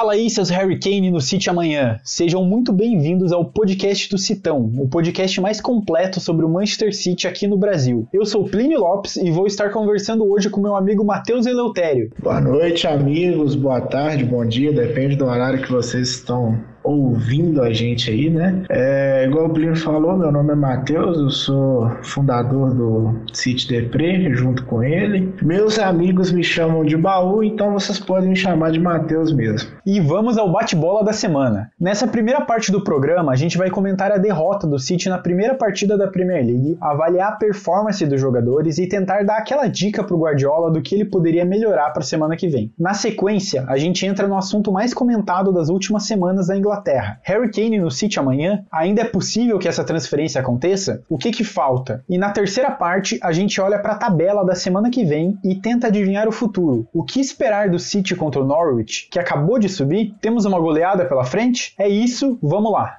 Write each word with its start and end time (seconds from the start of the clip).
Fala 0.00 0.14
aí, 0.14 0.30
seus 0.30 0.48
Harry 0.48 0.80
Kane 0.80 1.10
no 1.10 1.20
City 1.20 1.50
amanhã. 1.50 2.00
Sejam 2.02 2.42
muito 2.42 2.72
bem-vindos 2.72 3.32
ao 3.32 3.44
podcast 3.44 4.08
do 4.08 4.16
Citão, 4.16 4.72
o 4.78 4.88
podcast 4.88 5.38
mais 5.42 5.60
completo 5.60 6.18
sobre 6.18 6.42
o 6.42 6.48
Manchester 6.48 6.96
City 6.96 7.28
aqui 7.28 7.46
no 7.46 7.58
Brasil. 7.58 8.08
Eu 8.10 8.24
sou 8.24 8.44
Plínio 8.44 8.80
Lopes 8.80 9.16
e 9.16 9.30
vou 9.30 9.46
estar 9.46 9.68
conversando 9.68 10.24
hoje 10.24 10.48
com 10.48 10.58
meu 10.58 10.74
amigo 10.74 11.04
Matheus 11.04 11.44
Eleutério. 11.44 12.10
Boa 12.18 12.40
noite, 12.40 12.86
amigos. 12.86 13.54
Boa 13.54 13.82
tarde, 13.82 14.24
bom 14.24 14.42
dia, 14.42 14.72
depende 14.72 15.16
do 15.16 15.26
horário 15.26 15.60
que 15.60 15.70
vocês 15.70 16.08
estão 16.08 16.58
ouvindo 16.82 17.62
a 17.62 17.72
gente 17.72 18.10
aí, 18.10 18.30
né? 18.30 18.62
É, 18.68 19.26
igual 19.26 19.46
o 19.46 19.50
Plínio 19.50 19.76
falou, 19.76 20.16
meu 20.16 20.32
nome 20.32 20.52
é 20.52 20.54
Matheus, 20.54 21.18
eu 21.18 21.30
sou 21.30 21.90
fundador 22.02 22.74
do 22.74 23.14
City 23.32 23.68
Depre, 23.68 24.34
junto 24.34 24.64
com 24.64 24.82
ele. 24.82 25.34
Meus 25.42 25.78
amigos 25.78 26.32
me 26.32 26.42
chamam 26.42 26.84
de 26.84 26.96
Baú, 26.96 27.42
então 27.42 27.72
vocês 27.72 27.98
podem 27.98 28.30
me 28.30 28.36
chamar 28.36 28.70
de 28.70 28.80
Matheus 28.80 29.32
mesmo. 29.32 29.70
E 29.84 30.00
vamos 30.00 30.38
ao 30.38 30.50
bate-bola 30.50 31.04
da 31.04 31.12
semana. 31.12 31.70
Nessa 31.78 32.06
primeira 32.06 32.40
parte 32.40 32.72
do 32.72 32.82
programa, 32.82 33.32
a 33.32 33.36
gente 33.36 33.58
vai 33.58 33.70
comentar 33.70 34.10
a 34.10 34.18
derrota 34.18 34.66
do 34.66 34.78
City 34.78 35.08
na 35.08 35.18
primeira 35.18 35.54
partida 35.54 35.96
da 35.96 36.08
Premier 36.08 36.44
League, 36.44 36.78
avaliar 36.80 37.32
a 37.32 37.36
performance 37.36 38.04
dos 38.06 38.20
jogadores 38.20 38.78
e 38.78 38.88
tentar 38.88 39.24
dar 39.24 39.38
aquela 39.38 39.66
dica 39.66 40.02
pro 40.02 40.18
Guardiola 40.18 40.70
do 40.70 40.82
que 40.82 40.94
ele 40.94 41.04
poderia 41.04 41.44
melhorar 41.44 41.90
para 41.90 42.02
a 42.02 42.06
semana 42.06 42.36
que 42.36 42.48
vem. 42.48 42.72
Na 42.78 42.94
sequência, 42.94 43.64
a 43.68 43.76
gente 43.76 44.06
entra 44.06 44.26
no 44.26 44.36
assunto 44.36 44.72
mais 44.72 44.94
comentado 44.94 45.52
das 45.52 45.68
últimas 45.68 46.04
semanas 46.04 46.46
da 46.46 46.56
Inglaterra 46.56 46.69
Inglaterra. 46.70 47.18
Harry 47.24 47.50
Kane 47.50 47.80
no 47.80 47.90
City 47.90 48.18
amanhã? 48.20 48.64
Ainda 48.70 49.02
é 49.02 49.04
possível 49.04 49.58
que 49.58 49.66
essa 49.66 49.82
transferência 49.82 50.40
aconteça? 50.40 51.02
O 51.08 51.18
que 51.18 51.32
que 51.32 51.42
falta? 51.42 52.04
E 52.08 52.16
na 52.16 52.30
terceira 52.30 52.70
parte, 52.70 53.18
a 53.22 53.32
gente 53.32 53.60
olha 53.60 53.78
para 53.78 53.92
a 53.92 53.96
tabela 53.96 54.44
da 54.44 54.54
semana 54.54 54.88
que 54.88 55.04
vem 55.04 55.36
e 55.42 55.56
tenta 55.56 55.88
adivinhar 55.88 56.28
o 56.28 56.32
futuro. 56.32 56.86
O 56.92 57.02
que 57.02 57.20
esperar 57.20 57.68
do 57.68 57.78
City 57.78 58.14
contra 58.14 58.40
o 58.40 58.46
Norwich, 58.46 59.08
que 59.10 59.18
acabou 59.18 59.58
de 59.58 59.68
subir? 59.68 60.14
Temos 60.20 60.44
uma 60.44 60.60
goleada 60.60 61.04
pela 61.04 61.24
frente? 61.24 61.74
É 61.76 61.88
isso, 61.88 62.38
vamos 62.40 62.72
lá. 62.72 62.98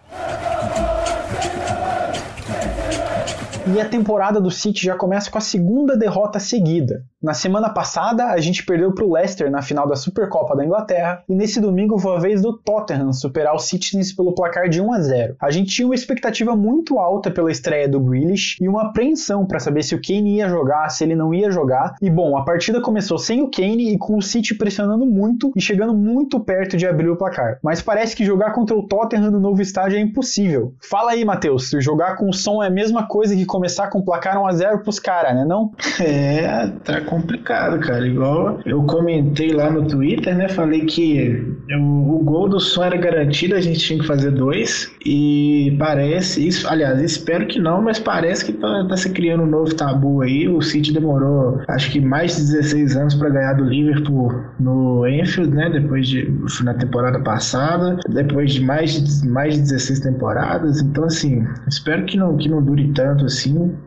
E 3.67 3.79
a 3.79 3.87
temporada 3.87 4.41
do 4.41 4.49
City 4.49 4.85
já 4.85 4.95
começa 4.95 5.29
com 5.29 5.37
a 5.37 5.41
segunda 5.41 5.95
derrota 5.95 6.39
seguida. 6.39 7.03
Na 7.21 7.35
semana 7.35 7.69
passada, 7.69 8.25
a 8.31 8.39
gente 8.39 8.65
perdeu 8.65 8.91
para 8.95 9.05
o 9.05 9.13
Leicester 9.13 9.51
na 9.51 9.61
final 9.61 9.87
da 9.87 9.95
Supercopa 9.95 10.55
da 10.55 10.65
Inglaterra 10.65 11.23
e 11.29 11.35
nesse 11.35 11.61
domingo 11.61 11.99
foi 11.99 12.15
a 12.15 12.19
vez 12.19 12.41
do 12.41 12.57
Tottenham 12.57 13.13
superar 13.13 13.53
o 13.53 13.59
Citizens 13.59 14.11
pelo 14.11 14.33
placar 14.33 14.67
de 14.67 14.81
1 14.81 14.91
a 14.91 14.99
0. 14.99 15.35
A 15.39 15.51
gente 15.51 15.69
tinha 15.69 15.87
uma 15.87 15.93
expectativa 15.93 16.55
muito 16.55 16.97
alta 16.97 17.29
pela 17.29 17.51
estreia 17.51 17.87
do 17.87 17.99
Grealish 17.99 18.57
e 18.59 18.67
uma 18.67 18.87
apreensão 18.87 19.45
para 19.45 19.59
saber 19.59 19.83
se 19.83 19.93
o 19.93 20.01
Kane 20.01 20.37
ia 20.37 20.49
jogar, 20.49 20.89
se 20.89 21.03
ele 21.03 21.15
não 21.15 21.31
ia 21.31 21.51
jogar. 21.51 21.93
E 22.01 22.09
bom, 22.09 22.35
a 22.35 22.43
partida 22.43 22.81
começou 22.81 23.19
sem 23.19 23.43
o 23.43 23.51
Kane 23.51 23.93
e 23.93 23.99
com 23.99 24.17
o 24.17 24.21
City 24.21 24.55
pressionando 24.55 25.05
muito 25.05 25.51
e 25.55 25.61
chegando 25.61 25.93
muito 25.93 26.39
perto 26.39 26.75
de 26.75 26.87
abrir 26.87 27.09
o 27.09 27.15
placar. 27.15 27.59
Mas 27.61 27.83
parece 27.83 28.15
que 28.15 28.25
jogar 28.25 28.53
contra 28.53 28.75
o 28.75 28.87
Tottenham 28.87 29.29
no 29.29 29.39
novo 29.39 29.61
estádio 29.61 29.99
é 29.99 30.01
impossível. 30.01 30.73
Fala 30.81 31.11
aí, 31.11 31.23
Matheus, 31.23 31.69
jogar 31.79 32.15
com 32.15 32.27
o 32.27 32.33
som 32.33 32.63
é 32.63 32.67
a 32.67 32.71
mesma 32.71 33.07
coisa 33.07 33.35
que 33.35 33.45
começar 33.51 33.87
com 33.89 34.01
placar 34.01 34.41
1 34.41 34.47
a 34.47 34.51
0 34.53 34.79
pros 34.79 34.97
caras, 34.97 35.35
né, 35.35 35.45
não? 35.45 35.71
É, 36.01 36.67
tá 36.83 37.01
complicado, 37.01 37.79
cara. 37.79 38.07
Igual 38.07 38.59
eu 38.65 38.83
comentei 38.83 39.51
lá 39.51 39.69
no 39.69 39.85
Twitter, 39.85 40.35
né? 40.35 40.49
Falei 40.49 40.85
que 40.85 41.43
o, 41.69 42.15
o 42.15 42.23
gol 42.23 42.49
do 42.49 42.59
som 42.59 42.83
era 42.83 42.97
garantido, 42.97 43.55
a 43.55 43.61
gente 43.61 43.79
tinha 43.79 43.99
que 43.99 44.07
fazer 44.07 44.31
dois. 44.31 44.91
E 45.05 45.75
parece, 45.77 46.47
isso, 46.47 46.67
aliás, 46.67 46.99
espero 47.01 47.45
que 47.45 47.59
não, 47.59 47.81
mas 47.81 47.99
parece 47.99 48.45
que 48.45 48.53
tá, 48.53 48.85
tá 48.87 48.97
se 48.97 49.09
criando 49.11 49.43
um 49.43 49.47
novo 49.47 49.75
tabu 49.75 50.21
aí. 50.21 50.47
O 50.47 50.61
City 50.61 50.93
demorou, 50.93 51.61
acho 51.67 51.91
que 51.91 51.99
mais 51.99 52.35
de 52.35 52.53
16 52.53 52.95
anos 52.95 53.15
para 53.15 53.29
ganhar 53.29 53.53
do 53.53 53.65
Liverpool 53.65 54.33
no 54.59 55.07
Enfield, 55.07 55.53
né? 55.53 55.69
Depois 55.69 56.07
de 56.07 56.31
na 56.63 56.73
temporada 56.73 57.19
passada, 57.19 57.99
depois 58.09 58.53
de 58.53 58.61
mais 58.61 58.93
de, 58.93 59.27
mais 59.27 59.55
de 59.55 59.61
16 59.61 59.99
temporadas. 59.99 60.81
Então, 60.81 61.05
assim, 61.05 61.45
espero 61.67 62.05
que 62.05 62.17
não, 62.17 62.37
que 62.37 62.49
não 62.49 62.61
dure 62.61 62.91
tanto 62.93 63.25
assim, 63.25 63.40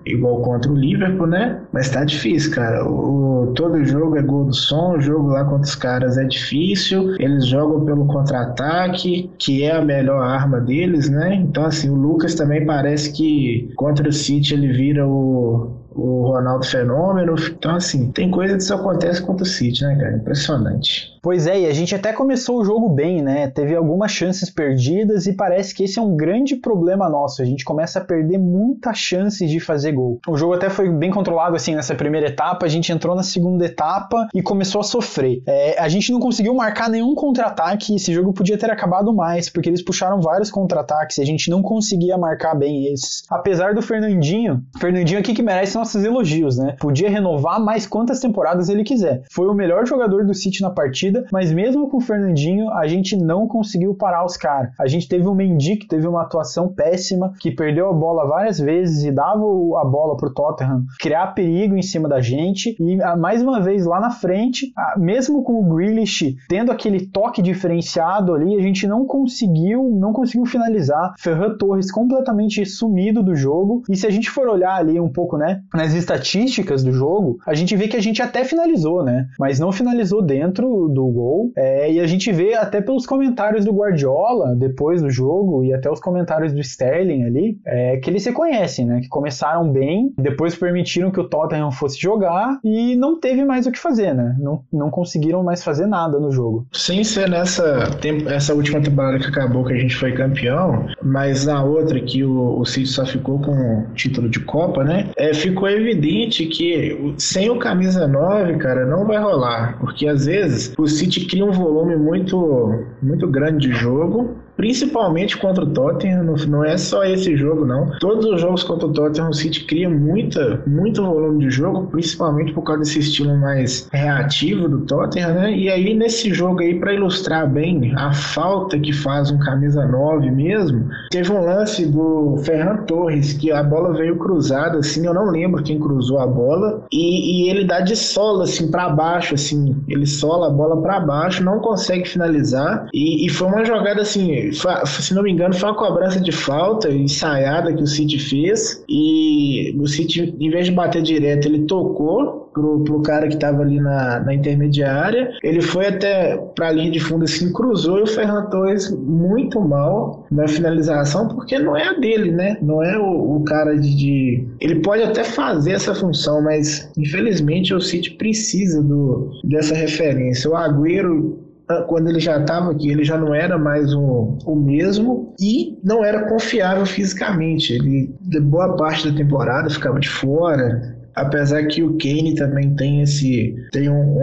igual 0.07 0.41
contra 0.43 0.71
o 0.71 0.75
Liverpool, 0.75 1.27
né? 1.27 1.61
Mas 1.73 1.91
tá 1.91 2.05
difícil, 2.05 2.53
cara. 2.53 2.85
O, 2.89 3.53
todo 3.55 3.85
jogo 3.85 4.17
é 4.17 4.23
gol 4.23 4.45
do 4.45 4.55
som, 4.55 4.97
o 4.97 5.01
jogo 5.01 5.29
lá 5.29 5.45
contra 5.45 5.69
os 5.69 5.75
caras 5.75 6.19
é 6.19 6.25
difícil. 6.25 7.15
Eles 7.19 7.47
jogam 7.47 7.85
pelo 7.85 8.07
contra-ataque, 8.07 9.31
que 9.39 9.63
é 9.63 9.77
a 9.77 9.85
melhor 9.85 10.23
arma 10.23 10.61
deles, 10.61 11.09
né? 11.09 11.35
Então, 11.35 11.65
assim, 11.65 11.89
o 11.91 11.95
Lucas 11.95 12.35
também 12.35 12.65
parece 12.65 13.13
que 13.13 13.71
contra 13.77 14.09
o 14.09 14.13
City 14.13 14.55
ele 14.55 14.73
vira 14.73 15.07
o, 15.07 15.73
o 15.95 16.29
Ronaldo 16.29 16.67
Fenômeno. 16.67 17.35
Então, 17.49 17.77
assim, 17.77 18.11
tem 18.13 18.31
coisa 18.31 18.57
que 18.57 18.63
só 18.63 18.77
acontece 18.77 19.23
contra 19.23 19.45
o 19.45 19.47
City, 19.47 19.85
né, 19.85 19.97
cara? 19.97 20.17
Impressionante. 20.17 21.14
Pois 21.25 21.47
é, 21.47 21.61
e 21.61 21.67
a 21.67 21.73
gente 21.73 21.95
até 21.95 22.13
começou 22.13 22.61
o 22.61 22.65
jogo 22.67 22.87
bem, 22.87 23.23
né? 23.23 23.49
Teve 23.49 23.75
algumas 23.75 24.13
chances 24.13 24.51
perdidas 24.51 25.27
e 25.27 25.33
parece 25.33 25.75
que 25.75 25.85
esse 25.85 25.99
é 25.99 26.03
um 26.03 26.15
grande 26.15 26.55
problema 26.55 27.09
nosso. 27.09 27.41
A 27.41 27.47
gente 27.47 27.65
começa 27.65 27.99
a 27.99 28.05
perder 28.05 28.37
muitas 28.37 28.99
chances 28.99 29.49
de 29.49 29.59
fazer 29.59 29.93
gol. 29.93 30.21
O 30.29 30.37
jogo 30.37 30.53
até 30.53 30.69
foi 30.69 30.91
bem 30.91 31.11
controlado 31.11 31.57
assim 31.57 31.75
nessa 31.75 31.95
primeira 31.95 32.27
etapa, 32.27 32.67
a 32.67 32.69
gente 32.69 32.93
entrou 32.93 33.17
na 33.17 33.23
segunda 33.23 33.65
etapa 33.65 34.29
e 34.35 34.43
começou 34.43 34.83
a 34.83 34.85
sofrer. 34.85 35.43
É, 35.47 35.81
a 35.81 35.89
gente 35.89 36.13
não 36.13 36.21
conseguiu 36.21 36.53
marcar 36.55 36.91
nenhum 36.91 37.15
contra-ataque, 37.15 37.95
esse 37.97 38.13
jogo 38.13 38.35
podia 38.35 38.59
ter 38.59 38.71
acabado 38.71 39.11
mais, 39.11 39.49
porque 39.49 39.71
eles 39.71 39.83
puxaram 39.83 40.21
vários 40.21 40.51
contra-ataques 40.51 41.17
e 41.17 41.23
a 41.23 41.25
gente 41.27 41.49
não 41.49 41.63
conseguia 41.63 42.19
marcar 42.19 42.55
bem 42.55 42.93
esses. 42.93 43.23
Apesar 43.31 43.75
do 43.75 43.81
Fernandinho, 43.81 44.63
Fernandinho 44.79 45.21
aqui 45.21 45.33
que 45.33 45.43
merece 45.43 45.75
nossos 45.75 46.05
elogios, 46.05 46.59
né? 46.59 46.77
Podia 46.79 47.09
renovar 47.09 47.59
mais 47.59 47.87
quantas 47.87 48.21
temporadas 48.21 48.69
ele 48.69 48.85
quiser. 48.85 49.23
Foi 49.31 49.47
o 49.47 49.55
melhor 49.55 49.87
jogador 49.87 50.27
do 50.27 50.35
City 50.35 50.61
na 50.61 50.69
partida 50.69 51.14
mas 51.33 51.53
mesmo 51.53 51.89
com 51.89 51.99
o 51.99 52.01
Fernandinho, 52.01 52.71
a 52.71 52.87
gente 52.87 53.17
não 53.17 53.47
conseguiu 53.47 53.95
parar 53.95 54.25
os 54.25 54.37
caras. 54.37 54.73
A 54.79 54.87
gente 54.87 55.09
teve 55.09 55.27
o 55.27 55.35
Mendy 55.35 55.77
que 55.77 55.89
teve 55.89 56.07
uma 56.07 56.23
atuação 56.23 56.69
péssima, 56.69 57.33
que 57.41 57.51
perdeu 57.51 57.89
a 57.89 57.93
bola 57.93 58.27
várias 58.27 58.59
vezes 58.59 59.05
e 59.05 59.11
dava 59.11 59.45
a 59.81 59.85
bola 59.85 60.17
pro 60.17 60.33
Tottenham 60.33 60.85
criar 61.01 61.29
perigo 61.29 61.77
em 61.77 61.83
cima 61.83 62.09
da 62.09 62.21
gente. 62.21 62.77
E 62.81 63.03
ah, 63.03 63.17
mais 63.17 63.43
uma 63.43 63.61
vez 63.61 63.87
lá 63.87 64.01
na 64.01 64.11
frente, 64.11 64.73
ah, 64.77 64.95
mesmo 64.99 65.43
com 65.43 65.61
o 65.61 65.75
Grealish 65.75 66.37
tendo 66.49 66.73
aquele 66.73 67.07
toque 67.07 67.43
diferenciado 67.43 68.35
ali, 68.35 68.57
a 68.57 68.63
gente 68.63 68.87
não 68.87 69.07
conseguiu, 69.07 69.91
não 69.91 70.13
conseguiu 70.13 70.47
finalizar. 70.47 71.15
Ferran 71.19 71.57
Torres 71.57 71.91
completamente 71.91 72.65
sumido 72.67 73.23
do 73.23 73.35
jogo. 73.35 73.83
E 73.89 73.97
se 73.97 74.07
a 74.07 74.11
gente 74.11 74.31
for 74.31 74.49
olhar 74.49 74.75
ali 74.75 75.01
um 75.01 75.11
pouco, 75.11 75.37
né, 75.37 75.63
nas 75.73 75.95
estatísticas 75.95 76.83
do 76.83 76.93
jogo, 76.93 77.39
a 77.47 77.55
gente 77.55 77.77
vê 77.77 77.89
que 77.89 77.97
a 77.97 78.03
gente 78.03 78.23
até 78.23 78.45
finalizou, 78.45 79.03
né, 79.03 79.27
mas 79.39 79.59
não 79.59 79.73
finalizou 79.73 80.23
dentro 80.23 80.89
do 80.89 81.04
gol. 81.11 81.53
É, 81.57 81.91
e 81.91 82.01
a 82.01 82.07
gente 82.07 82.31
vê 82.33 82.55
até 82.55 82.81
pelos 82.81 83.07
comentários 83.07 83.65
do 83.65 83.73
Guardiola 83.73 84.55
depois 84.57 85.03
do 85.03 85.11
jogo 85.11 85.65
e 85.65 85.73
até 85.73 85.91
os 85.91 86.01
comentários 86.01 86.53
do 86.53 86.61
Sterling 86.61 87.25
ali, 87.25 87.59
é, 87.67 87.97
que 87.99 88.11
eles 88.11 88.23
se 88.23 88.33
conhecem, 88.33 88.87
né? 88.87 89.01
Que 89.01 89.09
começaram 89.09 89.71
bem, 89.71 90.13
depois 90.19 90.55
permitiram 90.55 91.11
que 91.11 91.21
o 91.21 91.29
Tottenham 91.29 91.71
fosse 91.71 92.01
jogar 92.01 92.59
e 92.65 92.97
não 92.97 93.19
teve 93.19 93.45
mais 93.45 93.67
o 93.67 93.73
que 93.73 93.79
fazer, 93.79 94.15
né? 94.15 94.37
Não, 94.39 94.63
não 94.73 94.91
conseguiram 94.91 95.43
mais 95.43 95.63
fazer 95.63 95.87
nada 95.87 96.19
no 96.19 96.31
jogo. 96.31 96.67
Sem 96.73 97.05
ser 97.05 97.29
nessa 97.29 97.85
essa 98.29 98.55
última 98.55 98.81
temporada 98.81 99.19
que 99.19 99.27
acabou 99.27 99.65
que 99.65 99.73
a 99.73 99.77
gente 99.77 99.97
foi 99.97 100.13
campeão, 100.13 100.87
mas 101.03 101.47
na 101.47 101.63
outra 101.63 102.01
que 102.01 102.25
o, 102.25 102.59
o 102.59 102.65
City 102.65 102.89
só 102.89 103.05
ficou 103.07 103.39
com 103.39 103.53
o 103.53 103.95
título 103.95 104.29
de 104.29 104.41
Copa, 104.41 104.85
né? 104.85 105.11
É, 105.17 105.33
ficou 105.33 105.69
evidente 105.69 106.47
que 106.47 107.15
sem 107.19 107.51
o 107.51 107.59
camisa 107.59 108.07
9, 108.07 108.57
cara, 108.59 108.87
não 108.87 109.07
vai 109.07 109.19
rolar, 109.19 109.79
porque 109.79 110.07
às 110.07 110.27
vezes 110.27 110.75
o 110.79 110.87
City 110.95 111.27
cria 111.27 111.45
um 111.45 111.51
volume 111.51 111.97
muito, 111.97 112.85
muito 113.03 113.27
grande 113.29 113.69
de 113.69 113.75
jogo 113.75 114.37
principalmente 114.57 115.37
contra 115.39 115.65
o 115.65 115.71
Tottenham, 115.71 116.25
não 116.49 116.65
é 116.65 116.77
só 116.77 117.05
esse 117.05 117.37
jogo 117.37 117.65
não. 117.65 117.91
Todos 117.99 118.25
os 118.27 118.41
jogos 118.41 118.63
contra 118.63 118.87
o 118.87 118.93
Tottenham, 118.93 119.31
o 119.31 119.35
City 119.35 119.65
cria 119.65 119.89
muita, 119.89 120.63
muito 120.67 121.03
volume 121.03 121.45
de 121.45 121.51
jogo, 121.51 121.87
principalmente 121.89 122.53
por 122.53 122.63
causa 122.63 122.81
desse 122.81 122.99
estilo 122.99 123.37
mais 123.37 123.89
reativo 123.93 124.69
do 124.69 124.81
Tottenham, 124.81 125.35
né? 125.35 125.53
E 125.53 125.69
aí 125.69 125.95
nesse 125.95 126.33
jogo 126.33 126.61
aí 126.61 126.79
para 126.79 126.95
ilustrar 126.95 127.49
bem 127.49 127.93
a 127.97 128.13
falta 128.13 128.79
que 128.79 128.93
faz 128.93 129.31
um 129.31 129.39
camisa 129.39 129.87
9 129.87 130.31
mesmo, 130.31 130.89
teve 131.11 131.31
um 131.33 131.45
lance 131.45 131.87
do 131.87 132.37
Ferran 132.45 132.79
Torres 132.85 133.33
que 133.33 133.51
a 133.51 133.63
bola 133.63 133.93
veio 133.93 134.17
cruzada 134.17 134.79
assim, 134.79 135.07
eu 135.07 135.15
não 135.15 135.31
lembro 135.31 135.63
quem 135.63 135.79
cruzou 135.79 136.19
a 136.19 136.27
bola 136.27 136.85
e, 136.93 137.47
e 137.47 137.51
ele 137.51 137.65
dá 137.65 137.81
de 137.81 137.97
sola 137.97 138.45
assim 138.45 138.71
para 138.71 138.89
baixo 138.89 139.35
assim, 139.35 139.77
ele 139.89 140.07
sola 140.07 140.49
a 140.49 140.51
bola 140.51 140.81
para 140.81 141.01
baixo, 141.01 141.45
não 141.45 141.59
consegue 141.61 142.09
finalizar 142.09 142.87
e, 142.93 143.27
e 143.27 143.29
foi 143.29 143.49
uma 143.49 143.65
jogada 143.65 144.03
assim 144.03 144.33
se 144.53 145.15
não 145.15 145.23
me 145.23 145.33
engano, 145.33 145.55
foi 145.55 145.69
uma 145.69 145.79
cobrança 145.79 146.21
de 146.21 146.33
falta 146.33 146.91
ensaiada 146.91 147.73
que 147.73 147.83
o 147.83 147.87
City 147.87 148.19
fez. 148.19 148.83
E 148.89 149.75
o 149.79 149.87
City, 149.87 150.35
em 150.39 150.51
vez 150.51 150.67
de 150.67 150.73
bater 150.73 151.03
direto, 151.03 151.47
ele 151.47 151.67
tocou 151.67 152.45
pro, 152.55 152.85
pro 152.85 153.03
cara 153.03 153.29
que 153.29 153.37
tava 153.37 153.63
ali 153.63 153.81
na, 153.81 154.21
na 154.21 154.33
intermediária. 154.33 155.33
Ele 155.43 155.61
foi 155.61 155.89
até 155.89 156.37
pra 156.55 156.71
linha 156.71 156.91
de 156.91 157.01
fundo 157.01 157.25
assim, 157.25 157.53
cruzou 157.53 157.99
e 157.99 158.03
o 158.03 158.07
Ferran 158.07 158.47
Torres 158.47 158.91
muito 158.91 159.61
mal 159.61 160.25
na 160.31 160.47
finalização, 160.47 161.29
porque 161.29 161.59
não 161.59 161.77
é 161.77 161.89
a 161.89 161.93
dele, 161.95 162.31
né? 162.31 162.57
Não 162.63 162.83
é 162.83 162.97
o, 162.97 163.37
o 163.37 163.45
cara 163.45 163.77
de, 163.77 163.95
de, 163.95 164.49
Ele 164.61 164.77
pode 164.77 165.03
até 165.03 165.25
fazer 165.25 165.73
essa 165.73 165.95
função, 165.95 166.41
mas 166.43 166.91
infelizmente 166.97 167.75
o 167.75 167.81
City 167.81 168.13
precisa 168.13 168.83
do, 168.83 169.31
dessa 169.43 169.75
referência. 169.75 170.49
O 170.51 170.57
Agüero 170.57 171.44
quando 171.83 172.09
ele 172.09 172.21
já 172.21 172.39
estava 172.39 172.71
aqui, 172.71 172.91
ele 172.91 173.05
já 173.05 173.17
não 173.19 173.35
era 173.35 173.59
mais 173.59 173.93
o, 173.95 174.39
o 174.45 174.57
mesmo 174.57 175.35
e 175.41 175.79
não 175.83 176.05
era 176.05 176.29
confiável 176.29 176.87
fisicamente. 176.87 177.73
Ele, 177.73 178.15
de 178.21 178.41
boa 178.41 178.77
parte 178.77 179.11
da 179.11 179.17
temporada, 179.17 179.71
ficava 179.71 179.99
de 179.99 180.09
fora. 180.09 180.97
Apesar 181.15 181.65
que 181.67 181.83
o 181.83 181.97
Kane 181.97 182.35
também 182.35 182.75
tem 182.75 183.03
esse 183.03 183.55
tem 183.71 183.89
um, 183.89 184.19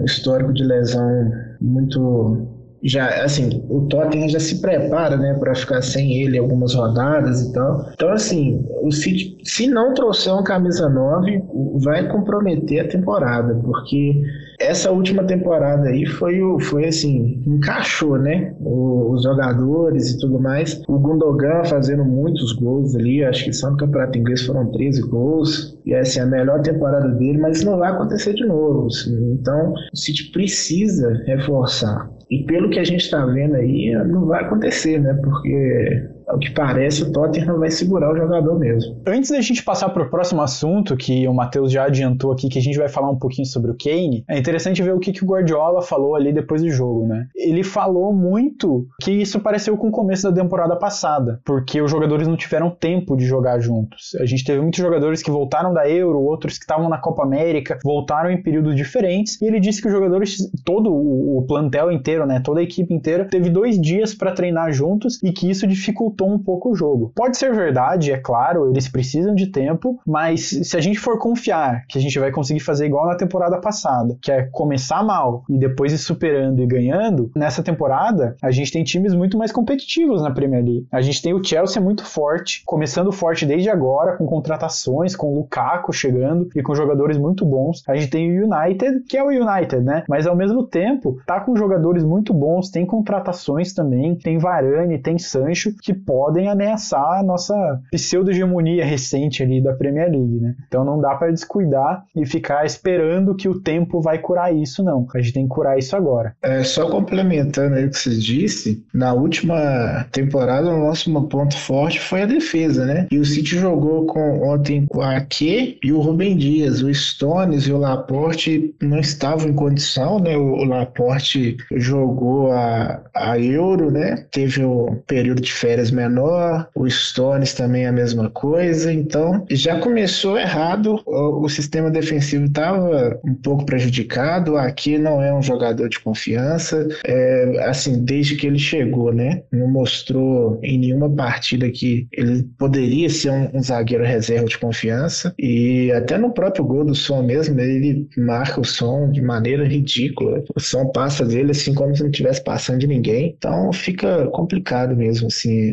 um 0.00 0.04
histórico 0.04 0.52
de 0.52 0.64
lesão 0.64 1.30
muito 1.60 2.48
já 2.84 3.24
assim, 3.24 3.64
o 3.68 3.82
Tottenham 3.82 4.28
já 4.28 4.40
se 4.40 4.60
prepara, 4.60 5.16
né, 5.16 5.34
para 5.34 5.54
ficar 5.54 5.82
sem 5.82 6.22
ele 6.22 6.38
algumas 6.38 6.74
rodadas 6.74 7.40
e 7.42 7.52
tal. 7.52 7.88
Então 7.94 8.10
assim, 8.10 8.64
o 8.82 8.92
City, 8.92 9.36
se 9.44 9.66
não 9.66 9.94
trouxer 9.94 10.32
uma 10.32 10.44
camisa 10.44 10.88
9, 10.88 11.42
vai 11.82 12.06
comprometer 12.08 12.80
a 12.80 12.88
temporada, 12.88 13.54
porque 13.54 14.22
essa 14.60 14.90
última 14.90 15.24
temporada 15.24 15.88
aí 15.88 16.06
foi 16.06 16.40
o 16.40 16.58
foi 16.60 16.86
assim, 16.86 17.42
encaixou, 17.46 18.18
né? 18.18 18.54
Os 18.60 19.22
jogadores 19.22 20.10
e 20.10 20.18
tudo 20.18 20.40
mais. 20.40 20.80
O 20.88 20.98
Gundogan 20.98 21.64
fazendo 21.64 22.04
muitos 22.04 22.52
gols 22.52 22.94
ali, 22.94 23.24
acho 23.24 23.44
que 23.44 23.52
só 23.52 23.70
no 23.70 23.76
Campeonato 23.76 24.18
Inglês 24.18 24.42
foram 24.42 24.70
13 24.70 25.02
gols. 25.02 25.76
E 25.84 25.92
é 25.92 26.00
a 26.00 26.26
melhor 26.26 26.62
temporada 26.62 27.08
dele, 27.08 27.38
mas 27.38 27.62
não 27.64 27.78
vai 27.78 27.90
acontecer 27.90 28.34
de 28.34 28.46
novo. 28.46 28.86
Assim. 28.86 29.32
Então, 29.32 29.74
o 29.92 29.96
City 29.96 30.30
precisa 30.32 31.12
reforçar. 31.26 32.08
E 32.34 32.42
pelo 32.42 32.68
que 32.68 32.80
a 32.80 32.84
gente 32.84 33.02
está 33.02 33.24
vendo 33.26 33.54
aí, 33.54 33.92
não 34.06 34.26
vai 34.26 34.42
acontecer, 34.42 34.98
né? 35.00 35.14
Porque 35.22 36.08
ao 36.26 36.38
que 36.38 36.50
parece, 36.50 37.02
o 37.02 37.12
Tottenham 37.12 37.58
vai 37.58 37.70
segurar 37.70 38.12
o 38.12 38.16
jogador 38.16 38.58
mesmo. 38.58 39.00
Antes 39.06 39.30
da 39.30 39.40
gente 39.40 39.62
passar 39.62 39.88
para 39.90 40.02
o 40.02 40.10
próximo 40.10 40.42
assunto, 40.42 40.96
que 40.96 41.26
o 41.28 41.34
Matheus 41.34 41.70
já 41.70 41.84
adiantou 41.84 42.32
aqui, 42.32 42.48
que 42.48 42.58
a 42.58 42.62
gente 42.62 42.78
vai 42.78 42.88
falar 42.88 43.10
um 43.10 43.18
pouquinho 43.18 43.46
sobre 43.46 43.70
o 43.70 43.76
Kane, 43.76 44.24
é 44.28 44.38
interessante 44.38 44.82
ver 44.82 44.94
o 44.94 44.98
que, 44.98 45.12
que 45.12 45.24
o 45.24 45.26
Guardiola 45.26 45.82
falou 45.82 46.14
ali 46.14 46.32
depois 46.32 46.62
do 46.62 46.70
jogo, 46.70 47.06
né? 47.06 47.26
Ele 47.34 47.62
falou 47.62 48.12
muito 48.12 48.86
que 49.00 49.12
isso 49.12 49.40
pareceu 49.40 49.76
com 49.76 49.88
o 49.88 49.92
começo 49.92 50.30
da 50.30 50.42
temporada 50.42 50.76
passada, 50.76 51.40
porque 51.44 51.80
os 51.80 51.90
jogadores 51.90 52.26
não 52.26 52.36
tiveram 52.36 52.70
tempo 52.70 53.16
de 53.16 53.26
jogar 53.26 53.60
juntos. 53.60 54.14
A 54.20 54.26
gente 54.26 54.44
teve 54.44 54.60
muitos 54.60 54.80
jogadores 54.80 55.22
que 55.22 55.30
voltaram 55.30 55.72
da 55.72 55.88
Euro, 55.88 56.20
outros 56.20 56.58
que 56.58 56.64
estavam 56.64 56.88
na 56.88 56.98
Copa 56.98 57.22
América, 57.22 57.78
voltaram 57.84 58.30
em 58.30 58.42
períodos 58.42 58.74
diferentes, 58.74 59.40
e 59.40 59.46
ele 59.46 59.60
disse 59.60 59.80
que 59.80 59.88
os 59.88 59.92
jogadores, 59.92 60.38
todo 60.64 60.92
o 60.92 61.44
plantel 61.46 61.92
inteiro, 61.92 62.26
né, 62.26 62.40
toda 62.40 62.60
a 62.60 62.62
equipe 62.62 62.92
inteira, 62.94 63.26
teve 63.28 63.50
dois 63.50 63.80
dias 63.80 64.14
para 64.14 64.32
treinar 64.32 64.72
juntos 64.72 65.22
e 65.22 65.32
que 65.32 65.50
isso 65.50 65.66
dificultou 65.66 66.13
dificultou 66.14 66.32
um 66.32 66.38
pouco 66.38 66.70
o 66.70 66.74
jogo. 66.74 67.12
Pode 67.14 67.36
ser 67.36 67.52
verdade, 67.52 68.12
é 68.12 68.16
claro, 68.16 68.70
eles 68.70 68.88
precisam 68.88 69.34
de 69.34 69.48
tempo, 69.48 70.00
mas 70.06 70.48
se 70.48 70.76
a 70.76 70.80
gente 70.80 70.98
for 70.98 71.18
confiar 71.18 71.84
que 71.88 71.98
a 71.98 72.00
gente 72.00 72.18
vai 72.18 72.30
conseguir 72.30 72.60
fazer 72.60 72.86
igual 72.86 73.06
na 73.06 73.16
temporada 73.16 73.60
passada, 73.60 74.16
que 74.22 74.30
é 74.30 74.44
começar 74.52 75.02
mal 75.02 75.44
e 75.48 75.58
depois 75.58 75.92
ir 75.92 75.98
superando 75.98 76.62
e 76.62 76.66
ganhando, 76.66 77.30
nessa 77.36 77.62
temporada 77.62 78.36
a 78.42 78.50
gente 78.50 78.72
tem 78.72 78.84
times 78.84 79.14
muito 79.14 79.36
mais 79.36 79.50
competitivos 79.50 80.22
na 80.22 80.30
Premier 80.30 80.64
League. 80.64 80.86
A 80.90 81.00
gente 81.00 81.20
tem 81.20 81.34
o 81.34 81.42
Chelsea 81.42 81.82
muito 81.82 82.04
forte, 82.04 82.62
começando 82.64 83.12
forte 83.12 83.44
desde 83.44 83.68
agora, 83.68 84.16
com 84.16 84.26
contratações, 84.26 85.16
com 85.16 85.32
o 85.32 85.34
Lukaku 85.36 85.92
chegando 85.92 86.48
e 86.54 86.62
com 86.62 86.74
jogadores 86.74 87.18
muito 87.18 87.44
bons. 87.44 87.82
A 87.88 87.96
gente 87.96 88.10
tem 88.10 88.40
o 88.40 88.44
United, 88.44 89.00
que 89.08 89.16
é 89.16 89.22
o 89.22 89.28
United, 89.28 89.82
né? 89.82 90.04
Mas 90.08 90.26
ao 90.26 90.36
mesmo 90.36 90.64
tempo, 90.64 91.18
tá 91.26 91.40
com 91.40 91.56
jogadores 91.56 92.04
muito 92.04 92.32
bons, 92.32 92.70
tem 92.70 92.86
contratações 92.86 93.72
também, 93.72 94.16
tem 94.16 94.38
Varane, 94.38 94.98
tem 94.98 95.18
Sancho, 95.18 95.74
que 95.80 95.94
podem 96.06 96.48
ameaçar 96.48 97.20
a 97.20 97.22
nossa 97.22 97.54
pseudo-hegemonia 97.90 98.84
recente 98.84 99.42
ali 99.42 99.62
da 99.62 99.74
Premier 99.74 100.10
League, 100.10 100.40
né? 100.40 100.54
Então 100.66 100.84
não 100.84 101.00
dá 101.00 101.14
para 101.14 101.30
descuidar 101.30 102.04
e 102.14 102.26
ficar 102.26 102.64
esperando 102.64 103.34
que 103.34 103.48
o 103.48 103.60
tempo 103.60 104.00
vai 104.00 104.18
curar 104.18 104.54
isso, 104.54 104.82
não. 104.82 105.06
A 105.14 105.20
gente 105.20 105.34
tem 105.34 105.42
que 105.44 105.54
curar 105.54 105.78
isso 105.78 105.96
agora. 105.96 106.34
É, 106.42 106.62
só 106.62 106.88
complementando 106.90 107.76
aí 107.76 107.86
o 107.86 107.90
que 107.90 107.98
você 107.98 108.10
disse, 108.10 108.84
na 108.92 109.12
última 109.12 110.06
temporada 110.12 110.70
o 110.70 110.78
nosso 110.78 111.12
ponto 111.28 111.56
forte 111.56 112.00
foi 112.00 112.22
a 112.22 112.26
defesa, 112.26 112.84
né? 112.84 113.06
E 113.10 113.18
o 113.18 113.24
City 113.24 113.58
jogou 113.58 114.06
com 114.06 114.48
ontem 114.48 114.86
o 114.92 115.00
Ake 115.00 115.78
e 115.82 115.92
o 115.92 116.00
Rubem 116.00 116.36
Dias. 116.36 116.82
O 116.82 116.92
Stones 116.92 117.66
e 117.66 117.72
o 117.72 117.78
Laporte 117.78 118.74
não 118.80 118.98
estavam 118.98 119.48
em 119.48 119.54
condição, 119.54 120.18
né? 120.18 120.36
O, 120.36 120.64
Laporte 120.64 121.56
jogou 121.72 122.50
a, 122.52 123.02
a 123.14 123.38
Euro, 123.38 123.90
né? 123.90 124.26
Teve 124.30 124.64
o 124.64 125.02
período 125.06 125.40
de 125.40 125.52
férias 125.52 125.90
menor, 125.94 126.68
o 126.74 126.88
Stones 126.88 127.54
também 127.54 127.84
é 127.84 127.88
a 127.88 127.92
mesma 127.92 128.28
coisa, 128.30 128.92
então 128.92 129.44
já 129.50 129.78
começou 129.78 130.38
errado, 130.38 131.00
o, 131.06 131.44
o 131.44 131.48
sistema 131.48 131.90
defensivo 131.90 132.44
estava 132.46 133.18
um 133.24 133.34
pouco 133.34 133.64
prejudicado, 133.64 134.56
aqui 134.56 134.98
não 134.98 135.22
é 135.22 135.32
um 135.32 135.42
jogador 135.42 135.88
de 135.88 136.00
confiança, 136.00 136.86
é, 137.06 137.64
assim, 137.66 138.04
desde 138.04 138.36
que 138.36 138.46
ele 138.46 138.58
chegou, 138.58 139.12
né, 139.12 139.42
não 139.52 139.68
mostrou 139.68 140.58
em 140.62 140.78
nenhuma 140.78 141.10
partida 141.10 141.70
que 141.70 142.06
ele 142.12 142.42
poderia 142.58 143.08
ser 143.08 143.30
um, 143.30 143.50
um 143.54 143.62
zagueiro 143.62 144.04
reserva 144.04 144.46
de 144.46 144.58
confiança, 144.58 145.34
e 145.38 145.92
até 145.92 146.18
no 146.18 146.32
próprio 146.32 146.64
gol 146.64 146.84
do 146.84 146.94
som 146.94 147.22
mesmo, 147.22 147.58
ele 147.60 148.08
marca 148.16 148.60
o 148.60 148.64
som 148.64 149.10
de 149.10 149.22
maneira 149.22 149.66
ridícula, 149.66 150.42
o 150.54 150.60
som 150.60 150.86
passa 150.86 151.24
dele 151.24 151.52
assim 151.52 151.74
como 151.74 151.94
se 151.94 152.02
não 152.02 152.10
estivesse 152.10 152.42
passando 152.42 152.78
de 152.78 152.86
ninguém, 152.86 153.34
então 153.36 153.72
fica 153.72 154.26
complicado 154.28 154.96
mesmo, 154.96 155.28
assim, 155.28 155.72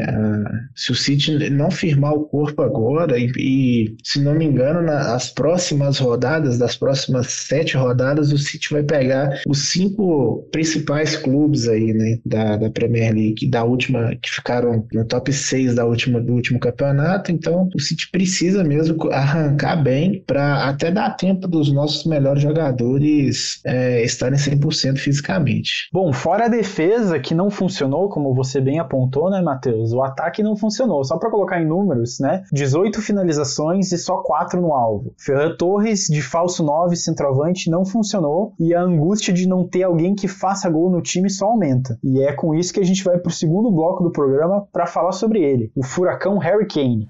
se 0.76 0.92
o 0.92 0.96
City 0.96 1.50
não 1.50 1.72
firmar 1.72 2.14
o 2.14 2.26
corpo 2.26 2.62
agora 2.62 3.18
e, 3.18 3.32
e 3.38 3.96
se 4.04 4.22
não 4.22 4.34
me 4.34 4.46
engano, 4.46 4.82
nas 4.82 5.30
próximas 5.30 5.98
rodadas, 5.98 6.58
das 6.58 6.76
próximas 6.76 7.28
sete 7.28 7.78
rodadas, 7.78 8.32
o 8.32 8.38
City 8.38 8.70
vai 8.72 8.84
pegar 8.84 9.42
os 9.48 9.70
cinco 9.70 10.48
principais 10.52 11.16
clubes 11.16 11.68
aí, 11.68 11.94
né, 11.94 12.18
da, 12.26 12.58
da 12.58 12.70
Premier 12.70 13.14
League, 13.14 13.50
da 13.50 13.64
última, 13.64 14.16
que 14.22 14.30
ficaram 14.30 14.86
no 14.94 15.06
top 15.06 15.32
6 15.32 15.76
da 15.76 15.86
última, 15.86 16.20
do 16.20 16.34
último 16.34 16.60
campeonato. 16.60 17.32
Então, 17.32 17.70
o 17.76 17.80
City 17.80 18.10
precisa 18.12 18.64
mesmo 18.64 19.12
arrancar 19.12 19.76
bem 19.78 20.24
para 20.26 20.70
até 20.70 20.92
dar 20.92 21.12
tempo 21.12 21.48
dos 21.48 21.72
nossos 21.72 22.06
melhores 22.06 22.42
jogadores 22.42 23.60
é, 23.66 24.04
estarem 24.04 24.38
100% 24.38 24.98
fisicamente. 24.98 25.90
Bom, 25.92 26.12
fora 26.14 26.46
a 26.46 26.50
defesa 26.50 27.20
que 27.20 27.34
não 27.34 27.50
funcionou, 27.50 28.10
como 28.10 28.34
você 28.34 28.60
bem 28.60 28.80
apontou, 28.80 29.30
né, 29.30 29.42
Matheus? 29.42 29.92
O 29.94 30.01
ataque 30.04 30.44
não 30.44 30.56
funcionou. 30.56 31.04
Só 31.04 31.18
para 31.18 31.30
colocar 31.30 31.62
em 31.62 31.66
números, 31.66 32.20
né? 32.20 32.44
18 32.52 33.02
finalizações 33.02 33.92
e 33.92 33.98
só 33.98 34.18
4 34.18 34.62
no 34.62 34.74
alvo. 34.74 35.14
Ferran 35.18 35.56
Torres, 35.56 36.08
de 36.08 36.22
falso 36.22 36.64
9, 36.64 36.96
centroavante, 36.96 37.70
não 37.70 37.86
funcionou 37.86 38.54
e 38.60 38.74
a 38.74 38.82
angústia 38.82 39.34
de 39.34 39.48
não 39.48 39.68
ter 39.68 39.84
alguém 39.84 40.16
que 40.16 40.28
faça 40.28 40.70
gol 40.70 40.90
no 40.90 41.02
time 41.02 41.30
só 41.30 41.48
aumenta. 41.48 41.98
E 42.04 42.22
é 42.22 42.34
com 42.34 42.54
isso 42.54 42.74
que 42.74 42.80
a 42.80 42.86
gente 42.86 43.04
vai 43.04 43.18
para 43.18 43.30
o 43.30 43.34
segundo 43.34 43.72
bloco 43.72 44.04
do 44.04 44.12
programa 44.12 44.66
para 44.72 44.86
falar 44.86 45.12
sobre 45.12 45.42
ele, 45.42 45.72
o 45.76 45.84
furacão 45.84 46.38
Harry 46.38 46.68
Kane. 46.68 47.10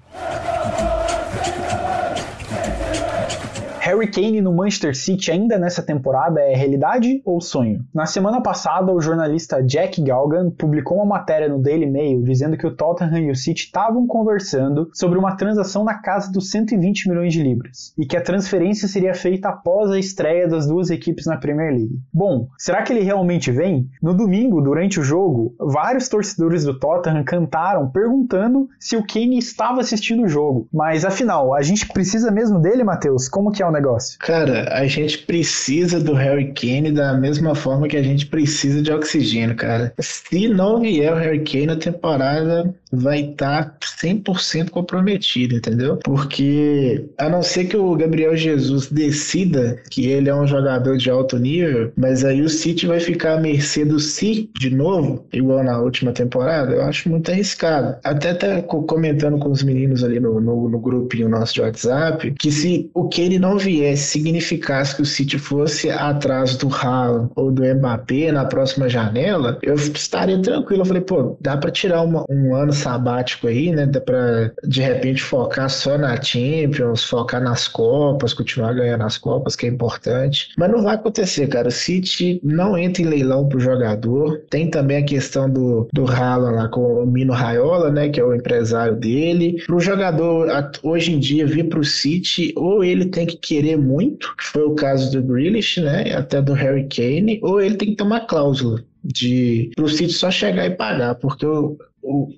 Harry 3.92 4.10
Kane 4.10 4.40
no 4.40 4.54
Manchester 4.54 4.96
City 4.96 5.30
ainda 5.30 5.58
nessa 5.58 5.82
temporada 5.82 6.40
é 6.40 6.54
realidade 6.54 7.20
ou 7.26 7.42
sonho? 7.42 7.84
Na 7.94 8.06
semana 8.06 8.40
passada, 8.40 8.90
o 8.90 9.02
jornalista 9.02 9.62
Jack 9.62 10.00
Galgan 10.00 10.48
publicou 10.48 10.96
uma 10.96 11.04
matéria 11.04 11.46
no 11.46 11.60
Daily 11.60 11.84
Mail 11.84 12.22
dizendo 12.22 12.56
que 12.56 12.66
o 12.66 12.74
Tottenham 12.74 13.18
e 13.18 13.30
o 13.30 13.36
City 13.36 13.64
estavam 13.64 14.06
conversando 14.06 14.88
sobre 14.94 15.18
uma 15.18 15.36
transação 15.36 15.84
na 15.84 15.92
casa 15.92 16.32
dos 16.32 16.50
120 16.50 17.10
milhões 17.10 17.34
de 17.34 17.42
libras 17.42 17.92
e 17.98 18.06
que 18.06 18.16
a 18.16 18.22
transferência 18.22 18.88
seria 18.88 19.12
feita 19.12 19.50
após 19.50 19.90
a 19.90 19.98
estreia 19.98 20.48
das 20.48 20.66
duas 20.66 20.88
equipes 20.88 21.26
na 21.26 21.36
Premier 21.36 21.74
League. 21.74 22.00
Bom, 22.10 22.48
será 22.56 22.80
que 22.82 22.94
ele 22.94 23.02
realmente 23.02 23.52
vem? 23.52 23.90
No 24.02 24.14
domingo, 24.14 24.62
durante 24.62 25.00
o 25.00 25.04
jogo, 25.04 25.54
vários 25.60 26.08
torcedores 26.08 26.64
do 26.64 26.78
Tottenham 26.78 27.24
cantaram 27.24 27.90
perguntando 27.90 28.70
se 28.80 28.96
o 28.96 29.06
Kane 29.06 29.36
estava 29.36 29.82
assistindo 29.82 30.22
o 30.22 30.28
jogo. 30.28 30.66
Mas 30.72 31.04
afinal, 31.04 31.54
a 31.54 31.60
gente 31.60 31.86
precisa 31.88 32.30
mesmo 32.30 32.58
dele, 32.58 32.82
Matheus? 32.82 33.28
Como 33.28 33.52
que 33.52 33.62
é 33.62 33.66
o 33.66 33.72
o 33.72 33.72
negócio? 33.82 34.18
Cara, 34.18 34.68
a 34.72 34.86
gente 34.86 35.18
precisa 35.18 36.00
do 36.00 36.12
Harry 36.14 36.52
Kane 36.52 36.92
da 36.92 37.14
mesma 37.14 37.54
forma 37.54 37.88
que 37.88 37.96
a 37.96 38.02
gente 38.02 38.26
precisa 38.26 38.80
de 38.80 38.92
oxigênio, 38.92 39.56
cara. 39.56 39.92
Se 39.98 40.48
não 40.48 40.80
vier 40.80 41.12
o 41.12 41.16
Harry 41.16 41.40
Kane, 41.40 41.70
a 41.70 41.76
temporada 41.76 42.74
vai 42.92 43.20
estar 43.20 43.64
tá 43.64 43.78
100% 44.02 44.70
comprometida, 44.70 45.54
entendeu? 45.54 45.98
Porque 46.04 47.06
a 47.18 47.28
não 47.28 47.42
ser 47.42 47.64
que 47.64 47.76
o 47.76 47.96
Gabriel 47.96 48.36
Jesus 48.36 48.88
decida 48.88 49.80
que 49.90 50.06
ele 50.06 50.28
é 50.28 50.34
um 50.34 50.46
jogador 50.46 50.96
de 50.96 51.08
alto 51.10 51.38
nível, 51.38 51.92
mas 51.96 52.24
aí 52.24 52.42
o 52.42 52.48
City 52.48 52.86
vai 52.86 53.00
ficar 53.00 53.34
à 53.34 53.40
mercê 53.40 53.84
do 53.84 53.98
City 53.98 54.50
de 54.58 54.70
novo, 54.70 55.24
igual 55.32 55.64
na 55.64 55.78
última 55.78 56.12
temporada, 56.12 56.72
eu 56.72 56.82
acho 56.82 57.08
muito 57.08 57.30
arriscado. 57.30 57.96
Até 58.04 58.30
até 58.30 58.62
comentando 58.62 59.38
com 59.38 59.50
os 59.50 59.62
meninos 59.62 60.04
ali 60.04 60.20
no, 60.20 60.40
no, 60.40 60.68
no 60.68 60.78
grupinho 60.78 61.28
nosso 61.28 61.54
de 61.54 61.60
WhatsApp, 61.62 62.32
que 62.38 62.50
se 62.50 62.90
o 62.94 63.08
ele 63.22 63.38
não 63.38 63.58
viesse 63.62 64.04
significasse 64.04 64.96
que 64.96 65.02
o 65.02 65.06
City 65.06 65.38
fosse 65.38 65.90
atrás 65.90 66.56
do 66.56 66.68
Haaland 66.68 67.30
ou 67.34 67.50
do 67.50 67.62
Mbappé 67.62 68.32
na 68.32 68.44
próxima 68.44 68.88
janela, 68.88 69.58
eu 69.62 69.74
estaria 69.74 70.40
tranquilo. 70.40 70.82
Eu 70.82 70.86
falei, 70.86 71.02
pô, 71.02 71.36
dá 71.40 71.56
para 71.56 71.70
tirar 71.70 72.02
uma, 72.02 72.24
um 72.28 72.54
ano 72.54 72.72
sabático 72.72 73.46
aí, 73.46 73.70
né? 73.70 73.86
Dá 73.86 74.00
pra 74.00 74.50
de 74.64 74.80
repente 74.80 75.22
focar 75.22 75.68
só 75.70 75.96
na 75.96 76.20
Champions, 76.20 77.04
focar 77.04 77.42
nas 77.42 77.68
Copas, 77.68 78.34
continuar 78.34 78.74
ganhando 78.74 79.04
as 79.04 79.18
Copas, 79.18 79.56
que 79.56 79.66
é 79.66 79.68
importante. 79.68 80.50
Mas 80.56 80.70
não 80.70 80.82
vai 80.82 80.94
acontecer, 80.94 81.46
cara. 81.48 81.68
O 81.68 81.72
City 81.72 82.40
não 82.42 82.76
entra 82.76 83.02
em 83.02 83.06
leilão 83.06 83.48
pro 83.48 83.60
jogador. 83.60 84.42
Tem 84.50 84.68
também 84.68 84.98
a 84.98 85.04
questão 85.04 85.48
do, 85.48 85.88
do 85.92 86.06
Haaland 86.06 86.56
lá 86.56 86.68
com 86.68 87.02
o 87.02 87.06
Mino 87.06 87.32
Raiola, 87.32 87.90
né? 87.90 88.08
Que 88.08 88.20
é 88.20 88.24
o 88.24 88.34
empresário 88.34 88.96
dele. 88.96 89.62
Pro 89.66 89.80
jogador 89.80 90.48
hoje 90.82 91.12
em 91.12 91.18
dia 91.18 91.46
vir 91.46 91.68
pro 91.68 91.84
City, 91.84 92.52
ou 92.56 92.82
ele 92.84 93.06
tem 93.06 93.26
que 93.26 93.36
querer 93.52 93.76
muito, 93.76 94.34
que 94.36 94.44
foi 94.44 94.62
o 94.62 94.74
caso 94.74 95.12
do 95.12 95.22
Grealish, 95.22 95.80
né? 95.80 96.14
Até 96.14 96.40
do 96.40 96.54
Harry 96.54 96.88
Kane, 96.88 97.38
ou 97.42 97.60
ele 97.60 97.76
tem 97.76 97.90
que 97.90 97.96
ter 97.96 98.02
uma 98.02 98.20
cláusula 98.20 98.82
de 99.04 99.70
pro 99.76 99.88
City 99.88 100.12
só 100.12 100.30
chegar 100.30 100.66
e 100.66 100.70
pagar, 100.70 101.16
porque 101.16 101.44
o, 101.44 101.76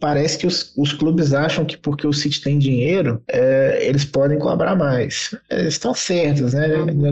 parece 0.00 0.38
que 0.38 0.46
os, 0.46 0.72
os, 0.76 0.92
clubes 0.92 1.32
acham 1.32 1.64
que 1.64 1.76
porque 1.76 2.06
o 2.06 2.12
City 2.12 2.40
tem 2.40 2.58
dinheiro, 2.58 3.22
é, 3.28 3.78
eles 3.82 4.04
podem 4.04 4.38
cobrar 4.38 4.76
mais. 4.76 5.34
Eles 5.50 5.74
estão 5.74 5.94
certos, 5.94 6.52
né? 6.52 6.68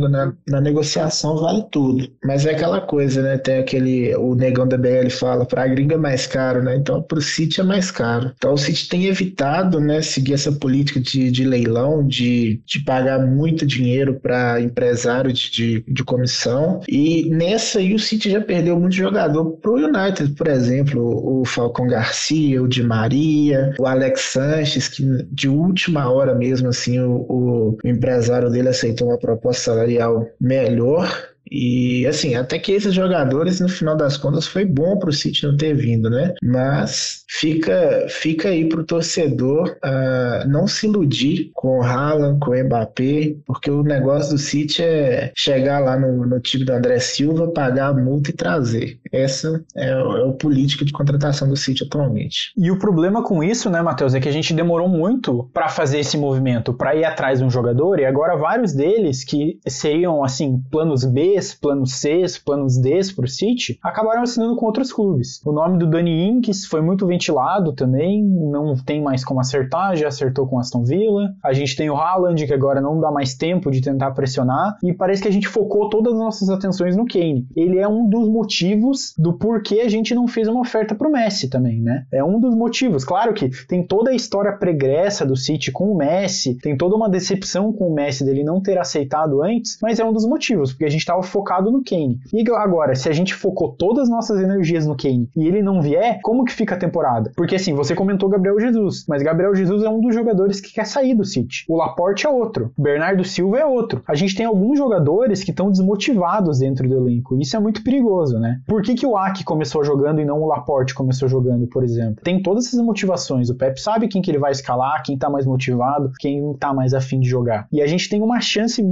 Na, 0.08 0.32
na, 0.46 0.60
negociação 0.60 1.36
vale 1.38 1.64
tudo. 1.70 2.08
Mas 2.24 2.44
é 2.44 2.50
aquela 2.50 2.80
coisa, 2.80 3.22
né? 3.22 3.38
Tem 3.38 3.58
aquele. 3.58 4.14
O 4.16 4.34
negão 4.34 4.68
da 4.68 4.76
BL 4.76 5.08
fala, 5.10 5.46
para 5.46 5.62
a 5.62 5.66
gringa 5.66 5.94
é 5.94 5.98
mais 5.98 6.26
caro, 6.26 6.62
né? 6.62 6.76
Então 6.76 7.02
para 7.02 7.18
o 7.18 7.22
City 7.22 7.60
é 7.60 7.64
mais 7.64 7.90
caro. 7.90 8.32
Então 8.36 8.52
o 8.52 8.58
City 8.58 8.88
tem 8.88 9.06
evitado, 9.06 9.80
né? 9.80 10.02
Seguir 10.02 10.34
essa 10.34 10.52
política 10.52 11.00
de, 11.00 11.30
de 11.30 11.44
leilão, 11.44 12.06
de, 12.06 12.60
de 12.66 12.84
pagar 12.84 13.18
muito 13.26 13.64
dinheiro 13.66 14.20
para 14.20 14.60
empresário 14.60 15.32
de, 15.32 15.50
de, 15.50 15.84
de, 15.88 16.04
comissão. 16.04 16.80
E 16.88 17.28
nessa 17.30 17.78
aí 17.78 17.94
o 17.94 17.98
City 17.98 18.30
já 18.30 18.40
perdeu 18.40 18.78
muito 18.78 18.94
jogador 18.94 19.44
pro 19.56 19.74
United, 19.74 20.34
por 20.34 20.48
exemplo, 20.48 21.40
o 21.40 21.44
Falcão 21.44 21.86
Garcia 21.86 22.41
o 22.58 22.66
Di 22.66 22.82
Maria, 22.82 23.74
o 23.78 23.86
Alex 23.86 24.20
Sanches, 24.32 24.88
que 24.88 25.04
de 25.30 25.48
última 25.48 26.10
hora 26.10 26.34
mesmo, 26.34 26.68
assim, 26.68 27.00
o, 27.00 27.26
o 27.28 27.78
empresário 27.84 28.50
dele 28.50 28.68
aceitou 28.68 29.08
uma 29.08 29.18
proposta 29.18 29.72
salarial 29.72 30.26
melhor 30.40 31.31
e 31.50 32.06
assim, 32.06 32.34
até 32.34 32.58
que 32.58 32.72
esses 32.72 32.94
jogadores, 32.94 33.60
no 33.60 33.68
final 33.68 33.96
das 33.96 34.16
contas, 34.16 34.46
foi 34.46 34.64
bom 34.64 34.98
para 34.98 35.10
o 35.10 35.12
City 35.12 35.46
não 35.46 35.56
ter 35.56 35.74
vindo, 35.74 36.08
né? 36.08 36.34
Mas 36.42 37.24
fica, 37.28 38.06
fica 38.08 38.48
aí 38.48 38.68
para 38.68 38.80
o 38.80 38.84
torcedor 38.84 39.76
uh, 39.84 40.48
não 40.48 40.66
se 40.66 40.86
iludir 40.86 41.50
com 41.54 41.78
o 41.78 41.82
Haaland, 41.82 42.38
com 42.40 42.50
o 42.50 42.64
Mbappé, 42.64 43.36
porque 43.46 43.70
o 43.70 43.82
negócio 43.82 44.32
do 44.32 44.38
City 44.38 44.82
é 44.82 45.32
chegar 45.36 45.78
lá 45.80 45.98
no, 45.98 46.26
no 46.26 46.40
time 46.40 46.64
do 46.64 46.72
André 46.72 46.98
Silva, 46.98 47.50
pagar 47.52 47.88
a 47.88 47.94
multa 47.94 48.30
e 48.30 48.34
trazer. 48.34 48.98
Essa 49.10 49.62
é, 49.76 49.96
o, 49.96 50.16
é 50.16 50.24
o 50.24 50.32
política 50.32 50.84
de 50.84 50.92
contratação 50.92 51.48
do 51.48 51.56
City 51.56 51.84
atualmente. 51.84 52.52
E 52.56 52.70
o 52.70 52.78
problema 52.78 53.22
com 53.22 53.42
isso, 53.42 53.68
né, 53.68 53.82
Matheus, 53.82 54.14
é 54.14 54.20
que 54.20 54.28
a 54.28 54.32
gente 54.32 54.54
demorou 54.54 54.88
muito 54.88 55.50
para 55.52 55.68
fazer 55.68 55.98
esse 55.98 56.16
movimento, 56.16 56.72
para 56.72 56.94
ir 56.94 57.04
atrás 57.04 57.38
de 57.38 57.44
um 57.44 57.50
jogador, 57.50 57.98
e 57.98 58.04
agora 58.04 58.36
vários 58.36 58.72
deles 58.72 59.24
que 59.24 59.58
seriam, 59.66 60.24
assim, 60.24 60.62
planos 60.70 61.04
B 61.04 61.31
Bs, 61.32 61.54
planos 61.54 61.94
Cs, 61.94 62.38
planos 62.38 62.78
Ds 62.78 63.12
para 63.12 63.24
o 63.24 63.28
City, 63.28 63.78
acabaram 63.82 64.22
assinando 64.22 64.56
com 64.56 64.66
outros 64.66 64.92
clubes. 64.92 65.40
O 65.44 65.52
nome 65.52 65.78
do 65.78 65.88
Dani 65.88 66.28
Inks 66.28 66.66
foi 66.66 66.80
muito 66.80 67.06
ventilado 67.06 67.72
também, 67.72 68.22
não 68.22 68.74
tem 68.76 69.02
mais 69.02 69.24
como 69.24 69.40
acertar, 69.40 69.96
já 69.96 70.08
acertou 70.08 70.46
com 70.46 70.58
Aston 70.58 70.84
Villa. 70.84 71.34
A 71.42 71.52
gente 71.52 71.76
tem 71.76 71.90
o 71.90 71.96
Haaland, 71.96 72.46
que 72.46 72.52
agora 72.52 72.80
não 72.80 73.00
dá 73.00 73.10
mais 73.10 73.34
tempo 73.34 73.70
de 73.70 73.80
tentar 73.80 74.12
pressionar, 74.12 74.76
e 74.82 74.92
parece 74.92 75.22
que 75.22 75.28
a 75.28 75.32
gente 75.32 75.48
focou 75.48 75.88
todas 75.88 76.12
as 76.12 76.18
nossas 76.18 76.48
atenções 76.48 76.96
no 76.96 77.06
Kane. 77.06 77.46
Ele 77.56 77.78
é 77.78 77.88
um 77.88 78.08
dos 78.08 78.28
motivos 78.28 79.14
do 79.18 79.32
porquê 79.34 79.80
a 79.80 79.88
gente 79.88 80.14
não 80.14 80.26
fez 80.26 80.48
uma 80.48 80.60
oferta 80.60 80.94
para 80.94 81.08
o 81.08 81.12
Messi 81.12 81.48
também, 81.48 81.80
né? 81.80 82.06
É 82.12 82.22
um 82.22 82.38
dos 82.38 82.54
motivos. 82.54 83.04
Claro 83.04 83.32
que 83.32 83.50
tem 83.66 83.82
toda 83.82 84.10
a 84.10 84.14
história 84.14 84.52
pregressa 84.52 85.24
do 85.24 85.36
City 85.36 85.70
com 85.70 85.90
o 85.90 85.96
Messi, 85.96 86.54
tem 86.54 86.76
toda 86.76 86.96
uma 86.96 87.08
decepção 87.08 87.72
com 87.72 87.88
o 87.88 87.94
Messi 87.94 88.24
dele 88.24 88.44
não 88.44 88.60
ter 88.60 88.78
aceitado 88.78 89.42
antes, 89.42 89.78
mas 89.80 89.98
é 89.98 90.04
um 90.04 90.12
dos 90.12 90.26
motivos, 90.26 90.72
porque 90.72 90.84
a 90.84 90.90
gente 90.90 91.00
estava 91.00 91.21
focado 91.22 91.70
no 91.70 91.82
Kane. 91.82 92.20
E 92.32 92.44
agora, 92.52 92.94
se 92.94 93.08
a 93.08 93.12
gente 93.12 93.34
focou 93.34 93.72
todas 93.72 94.04
as 94.04 94.08
nossas 94.08 94.40
energias 94.40 94.86
no 94.86 94.96
Kane 94.96 95.30
e 95.36 95.46
ele 95.46 95.62
não 95.62 95.80
vier, 95.80 96.20
como 96.22 96.44
que 96.44 96.52
fica 96.52 96.74
a 96.74 96.78
temporada? 96.78 97.32
Porque 97.36 97.56
assim, 97.56 97.74
você 97.74 97.94
comentou 97.94 98.28
Gabriel 98.28 98.58
Jesus, 98.60 99.04
mas 99.08 99.22
Gabriel 99.22 99.54
Jesus 99.54 99.82
é 99.82 99.88
um 99.88 100.00
dos 100.00 100.14
jogadores 100.14 100.60
que 100.60 100.72
quer 100.72 100.86
sair 100.86 101.14
do 101.14 101.24
City. 101.24 101.64
O 101.68 101.76
Laporte 101.76 102.26
é 102.26 102.30
outro, 102.30 102.72
o 102.76 102.82
Bernardo 102.82 103.24
Silva 103.24 103.58
é 103.58 103.66
outro. 103.66 104.02
A 104.06 104.14
gente 104.14 104.34
tem 104.34 104.46
alguns 104.46 104.78
jogadores 104.78 105.42
que 105.42 105.50
estão 105.50 105.70
desmotivados 105.70 106.58
dentro 106.58 106.88
do 106.88 106.96
elenco. 106.96 107.36
Isso 107.40 107.56
é 107.56 107.60
muito 107.60 107.82
perigoso, 107.82 108.38
né? 108.38 108.60
Por 108.66 108.82
que, 108.82 108.94
que 108.94 109.06
o 109.06 109.16
Aki 109.16 109.44
começou 109.44 109.84
jogando 109.84 110.20
e 110.20 110.24
não 110.24 110.40
o 110.40 110.46
Laporte 110.46 110.94
começou 110.94 111.28
jogando, 111.28 111.66
por 111.66 111.84
exemplo? 111.84 112.22
Tem 112.22 112.42
todas 112.42 112.66
essas 112.66 112.80
motivações. 112.80 113.50
O 113.50 113.56
Pep 113.56 113.80
sabe 113.80 114.08
quem 114.08 114.22
que 114.22 114.30
ele 114.30 114.38
vai 114.38 114.52
escalar, 114.52 115.02
quem 115.02 115.16
tá 115.16 115.30
mais 115.30 115.46
motivado, 115.46 116.12
quem 116.18 116.54
tá 116.54 116.72
mais 116.72 116.94
afim 116.94 117.20
de 117.20 117.28
jogar. 117.28 117.66
E 117.72 117.80
a 117.80 117.86
gente 117.86 118.08
tem 118.08 118.22
uma 118.22 118.40
chance, 118.40 118.84